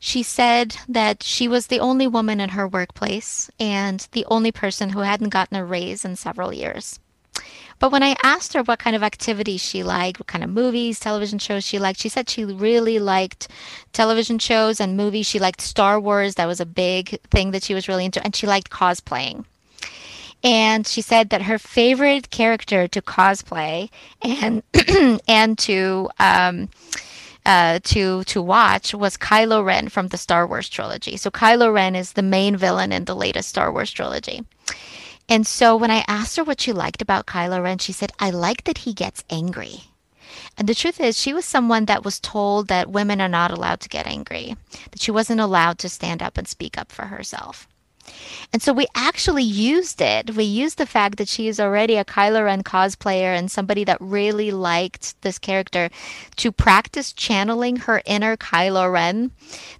[0.00, 4.90] she said that she was the only woman in her workplace and the only person
[4.90, 6.98] who hadn't gotten a raise in several years.
[7.82, 11.00] But when I asked her what kind of activities she liked, what kind of movies,
[11.00, 13.48] television shows she liked, she said she really liked
[13.92, 15.26] television shows and movies.
[15.26, 16.36] She liked Star Wars.
[16.36, 18.22] That was a big thing that she was really into.
[18.22, 19.46] And she liked cosplaying.
[20.44, 23.90] And she said that her favorite character to cosplay
[24.22, 24.62] and
[25.26, 26.68] and to um,
[27.44, 31.16] uh, to to watch was Kylo Ren from the Star Wars trilogy.
[31.16, 34.44] So Kylo Ren is the main villain in the latest Star Wars trilogy.
[35.28, 38.30] And so when I asked her what she liked about Kylo Ren, she said, I
[38.30, 39.84] like that he gets angry.
[40.58, 43.80] And the truth is, she was someone that was told that women are not allowed
[43.80, 44.56] to get angry,
[44.90, 47.66] that she wasn't allowed to stand up and speak up for herself.
[48.52, 50.36] And so we actually used it.
[50.36, 53.98] We used the fact that she is already a Kylo Ren cosplayer and somebody that
[54.00, 55.88] really liked this character
[56.36, 59.30] to practice channeling her inner Kylo Ren,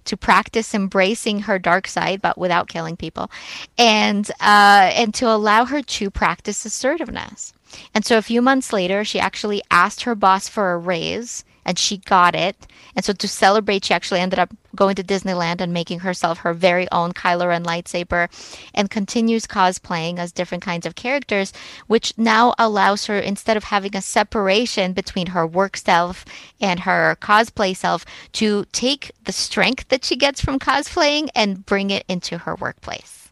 [0.05, 3.29] to practice embracing her dark side, but without killing people,
[3.77, 7.53] and uh, and to allow her to practice assertiveness.
[7.93, 11.79] And so a few months later, she actually asked her boss for a raise and
[11.79, 12.67] she got it.
[12.95, 16.53] And so to celebrate, she actually ended up going to Disneyland and making herself her
[16.53, 18.29] very own Kylo Ren lightsaber
[18.73, 21.53] and continues cosplaying as different kinds of characters,
[21.87, 26.25] which now allows her, instead of having a separation between her work self
[26.59, 31.89] and her cosplay self, to take the strength that she gets from cosplaying and bring
[31.89, 33.29] it into her workplace.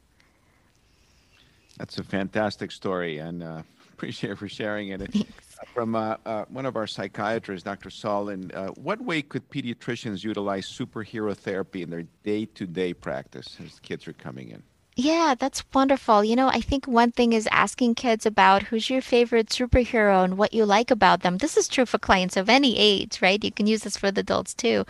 [1.77, 3.63] That's a fantastic story, and uh,
[3.93, 5.01] appreciate for sharing it.
[5.11, 7.89] Thanks from uh, uh, one of our psychiatrists, Dr.
[7.89, 8.53] Solin.
[8.55, 13.79] Uh, what way could pediatricians utilize superhero therapy in their day to day practice as
[13.79, 14.63] kids are coming in?
[14.97, 16.21] Yeah, that's wonderful.
[16.21, 20.37] You know, I think one thing is asking kids about who's your favorite superhero and
[20.37, 21.37] what you like about them.
[21.37, 23.41] This is true for clients of any age, right?
[23.41, 24.85] You can use this for the adults too.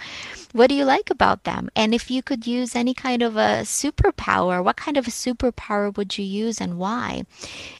[0.53, 1.69] What do you like about them?
[1.75, 5.95] And if you could use any kind of a superpower, what kind of a superpower
[5.95, 7.23] would you use and why?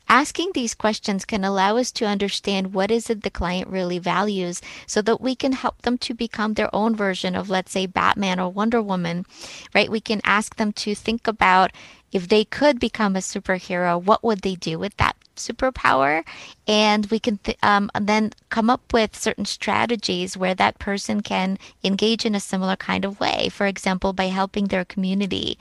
[0.08, 4.62] Asking these questions can allow us to understand what is it the client really values
[4.86, 8.40] so that we can help them to become their own version of, let's say, Batman
[8.40, 9.26] or Wonder Woman,
[9.74, 9.90] right?
[9.90, 11.72] We can ask them to think about
[12.12, 16.24] if they could become a superhero, what would they do with that superpower?
[16.68, 21.58] And we can th- um, then come up with certain strategies where that person can
[21.84, 23.50] engage in a similar kind of way.
[23.50, 25.58] For example, by helping their community.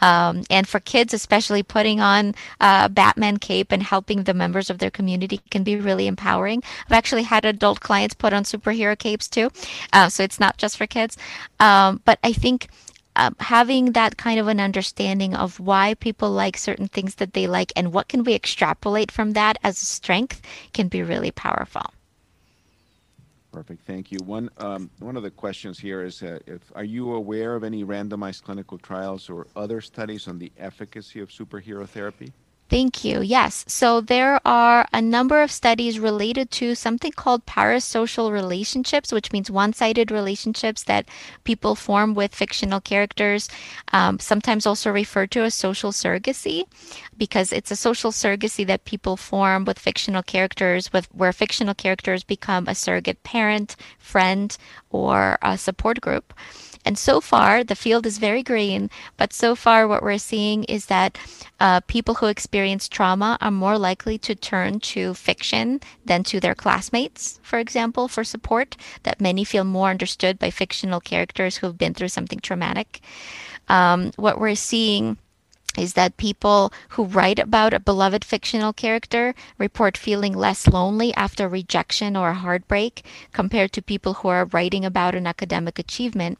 [0.00, 4.78] Um, and for kids, especially putting on a Batman cape and helping the members of
[4.78, 6.62] their community can be really empowering.
[6.86, 9.50] I've actually had adult clients put on superhero capes too.
[9.92, 11.16] Uh, so it's not just for kids.
[11.58, 12.68] Um, but I think
[13.16, 17.46] um, having that kind of an understanding of why people like certain things that they
[17.46, 20.42] like and what can we extrapolate from that as a strength
[20.72, 21.92] can be really powerful.
[23.52, 23.86] Perfect.
[23.86, 24.18] Thank you.
[24.24, 27.84] One um, one of the questions here is: uh, if are you aware of any
[27.84, 32.32] randomized clinical trials or other studies on the efficacy of superhero therapy?
[32.68, 33.20] Thank you.
[33.20, 33.64] Yes.
[33.68, 39.48] So there are a number of studies related to something called parasocial relationships, which means
[39.48, 41.06] one sided relationships that
[41.44, 43.48] people form with fictional characters,
[43.92, 46.64] um, sometimes also referred to as social surrogacy,
[47.16, 52.24] because it's a social surrogacy that people form with fictional characters, with, where fictional characters
[52.24, 54.56] become a surrogate parent, friend,
[54.90, 56.34] or a support group.
[56.86, 60.86] And so far, the field is very green, but so far, what we're seeing is
[60.86, 61.18] that
[61.58, 66.54] uh, people who experience trauma are more likely to turn to fiction than to their
[66.54, 71.92] classmates, for example, for support, that many feel more understood by fictional characters who've been
[71.92, 73.00] through something traumatic.
[73.68, 75.18] Um, what we're seeing
[75.78, 81.48] is that people who write about a beloved fictional character report feeling less lonely after
[81.48, 86.38] rejection or heartbreak compared to people who are writing about an academic achievement.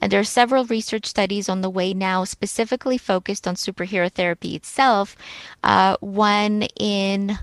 [0.00, 4.54] And there are several research studies on the way now specifically focused on superhero therapy
[4.54, 5.16] itself.
[5.62, 7.38] Uh, one in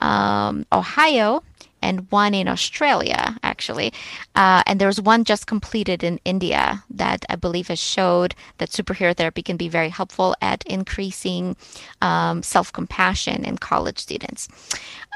[0.00, 1.42] um, Ohio
[1.82, 3.92] and one in Australia, actually.
[4.34, 8.70] Uh, and there was one just completed in India that I believe has showed that
[8.70, 11.56] superhero therapy can be very helpful at increasing
[12.02, 14.48] um, self compassion in college students.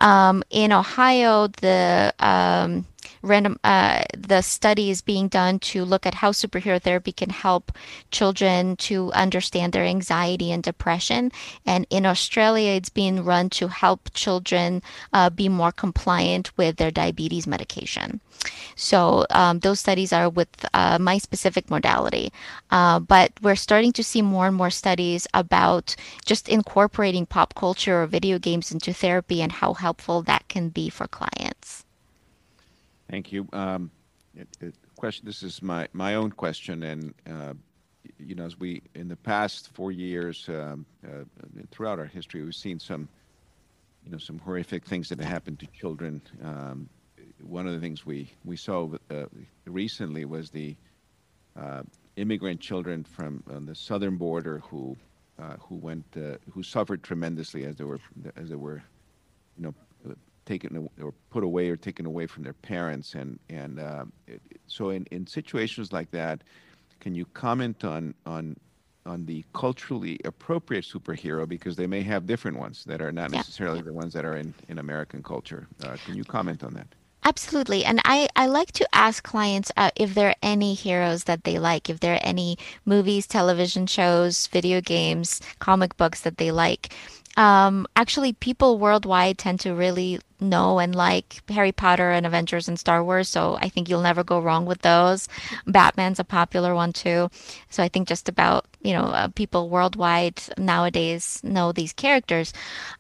[0.01, 2.87] Um, in Ohio, the um,
[3.23, 7.73] random uh, the study is being done to look at how superhero therapy can help
[8.11, 11.33] children to understand their anxiety and depression.
[11.65, 16.91] And in Australia, it's being run to help children uh, be more compliant with their
[16.91, 18.21] diabetes medication.
[18.75, 22.33] So um, those studies are with uh, my specific modality,
[22.71, 25.95] uh, but we're starting to see more and more studies about
[26.25, 30.89] just incorporating pop culture or video games into therapy and how helpful that can be
[30.89, 31.85] for clients.
[33.13, 33.47] Thank you.
[33.53, 33.91] Um,
[34.35, 35.27] it, it, question.
[35.27, 37.53] This is my my own question, and uh,
[38.19, 41.25] you know, as we in the past four years, um, uh,
[41.71, 43.07] throughout our history, we've seen some,
[44.07, 46.23] you know, some horrific things that have happened to children.
[46.43, 46.89] Um,
[47.43, 49.27] one of the things we we saw uh,
[49.67, 50.75] recently was the
[51.55, 51.83] uh,
[52.17, 54.97] immigrant children from the southern border who
[55.39, 58.01] uh, who went uh, who suffered tremendously as they were
[58.37, 58.83] as they were,
[59.59, 59.75] you know,
[60.45, 63.15] taken or put away or taken away from their parents.
[63.15, 64.05] And, and uh,
[64.67, 66.43] so in, in situations like that,
[67.01, 68.57] can you comment on, on
[69.05, 73.39] on the culturally appropriate superhero because they may have different ones that are not Yeah.
[73.39, 75.67] necessarily the ones that are in, in American culture.
[75.85, 76.87] Uh, can you comment on that?
[77.25, 77.85] Absolutely.
[77.85, 81.59] And I, I like to ask clients uh, if there are any heroes that they
[81.59, 86.95] like, if there are any movies, television shows, video games, comic books that they like.
[87.37, 92.79] Um, actually, people worldwide tend to really know and like Harry Potter and Avengers and
[92.79, 95.29] Star Wars, so I think you'll never go wrong with those.
[95.67, 97.31] Batman's a popular one too.
[97.71, 102.53] So I think just about, you know, uh, people worldwide nowadays know these characters.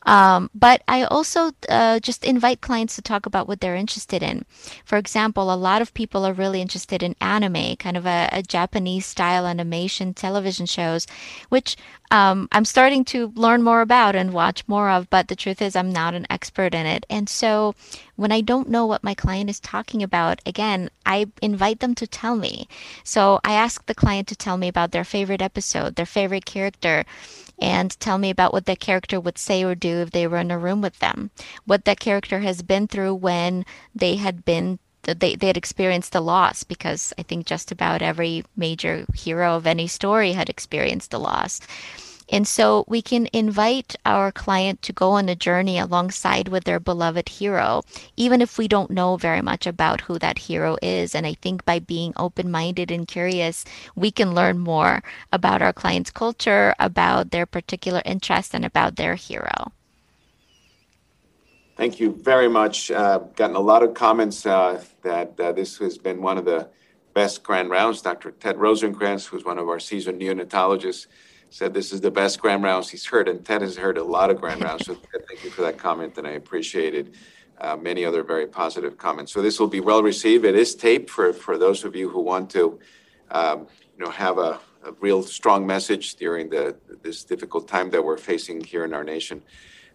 [0.06, 4.44] Um, but I also uh, just invite clients to talk about what they're interested in.
[4.84, 8.42] For example, a lot of people are really interested in anime, kind of a, a
[8.42, 11.06] Japanese style animation television shows,
[11.48, 11.76] which
[12.10, 15.08] um, I'm starting to learn more about and watch more of.
[15.10, 17.06] But the truth is, I'm not an expert in it.
[17.08, 17.74] And so
[18.16, 22.06] when I don't know what my client is talking about, again, I invite them to
[22.06, 22.68] tell me.
[23.04, 27.04] So I ask the client to tell me about their favorite episode, their favorite character,
[27.60, 30.50] and tell me about what that character would say or do if they were in
[30.50, 31.30] a room with them,
[31.64, 33.64] what that character has been through when
[33.94, 38.44] they had been they, they had experienced a loss because I think just about every
[38.56, 41.60] major hero of any story had experienced a loss.
[42.32, 46.80] And so we can invite our client to go on a journey alongside with their
[46.80, 47.82] beloved hero,
[48.16, 51.14] even if we don't know very much about who that hero is.
[51.14, 55.74] And I think by being open minded and curious, we can learn more about our
[55.74, 59.70] client's culture, about their particular interest, and about their hero.
[61.76, 62.90] Thank you very much.
[62.90, 66.68] Uh, gotten a lot of comments uh, that uh, this has been one of the
[67.12, 68.00] best grand rounds.
[68.00, 68.30] Dr.
[68.30, 71.08] Ted Rosenkrantz, who's one of our seasoned neonatologists,
[71.52, 74.30] said this is the best grand rounds he's heard, and Ted has heard a lot
[74.30, 74.86] of grand rounds.
[74.86, 74.94] So
[75.28, 77.14] thank you for that comment, and I appreciated
[77.60, 79.32] uh, many other very positive comments.
[79.32, 80.46] So this will be well received.
[80.46, 82.80] It is taped for for those of you who want to,
[83.30, 88.02] um, you know, have a, a real strong message during the this difficult time that
[88.02, 89.42] we're facing here in our nation.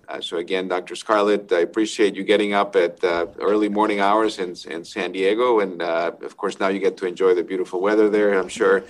[0.07, 0.95] Uh, so again, Dr.
[0.95, 5.59] Scarlet, I appreciate you getting up at uh, early morning hours in, in San Diego,
[5.59, 8.39] and uh, of course now you get to enjoy the beautiful weather there.
[8.39, 8.85] I'm sure,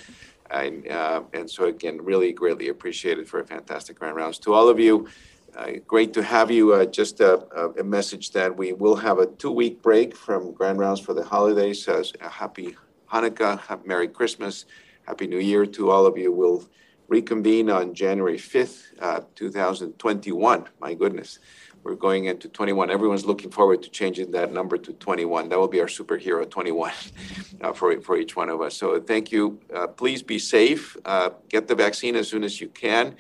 [0.52, 4.70] and, uh, and so again, really greatly appreciated for a fantastic grand rounds to all
[4.70, 5.08] of you.
[5.56, 6.74] Uh, great to have you.
[6.74, 7.48] Uh, just a,
[7.80, 11.88] a, message that we will have a two-week break from grand rounds for the holidays.
[12.22, 12.76] happy
[13.12, 14.66] Hanukkah, happy Merry Christmas,
[15.08, 16.32] Happy New Year to all of you.
[16.32, 16.68] We'll
[17.08, 20.66] reconvene on January 5th, uh, 2021.
[20.80, 21.40] My goodness,
[21.88, 22.92] we're going into 21.
[22.92, 25.48] Everyone's looking forward to changing that number to 21.
[25.48, 26.92] That will be our superhero 21
[27.62, 28.76] uh, for, for each one of us.
[28.76, 29.60] So thank you.
[29.74, 30.98] Uh, please be safe.
[31.06, 33.16] Uh, get the vaccine as soon as you can.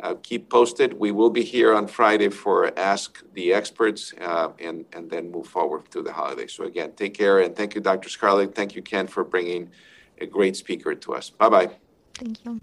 [0.00, 0.92] Uh, keep posted.
[0.92, 5.46] We will be here on Friday for Ask the Experts uh, and, and then move
[5.46, 6.48] forward through the holiday.
[6.48, 7.38] So, again, take care.
[7.40, 8.08] And thank you, Dr.
[8.08, 8.54] Scarlet.
[8.54, 9.70] Thank you, Ken, for bringing
[10.20, 11.30] a great speaker to us.
[11.30, 11.70] Bye bye.
[12.14, 12.60] Thank you.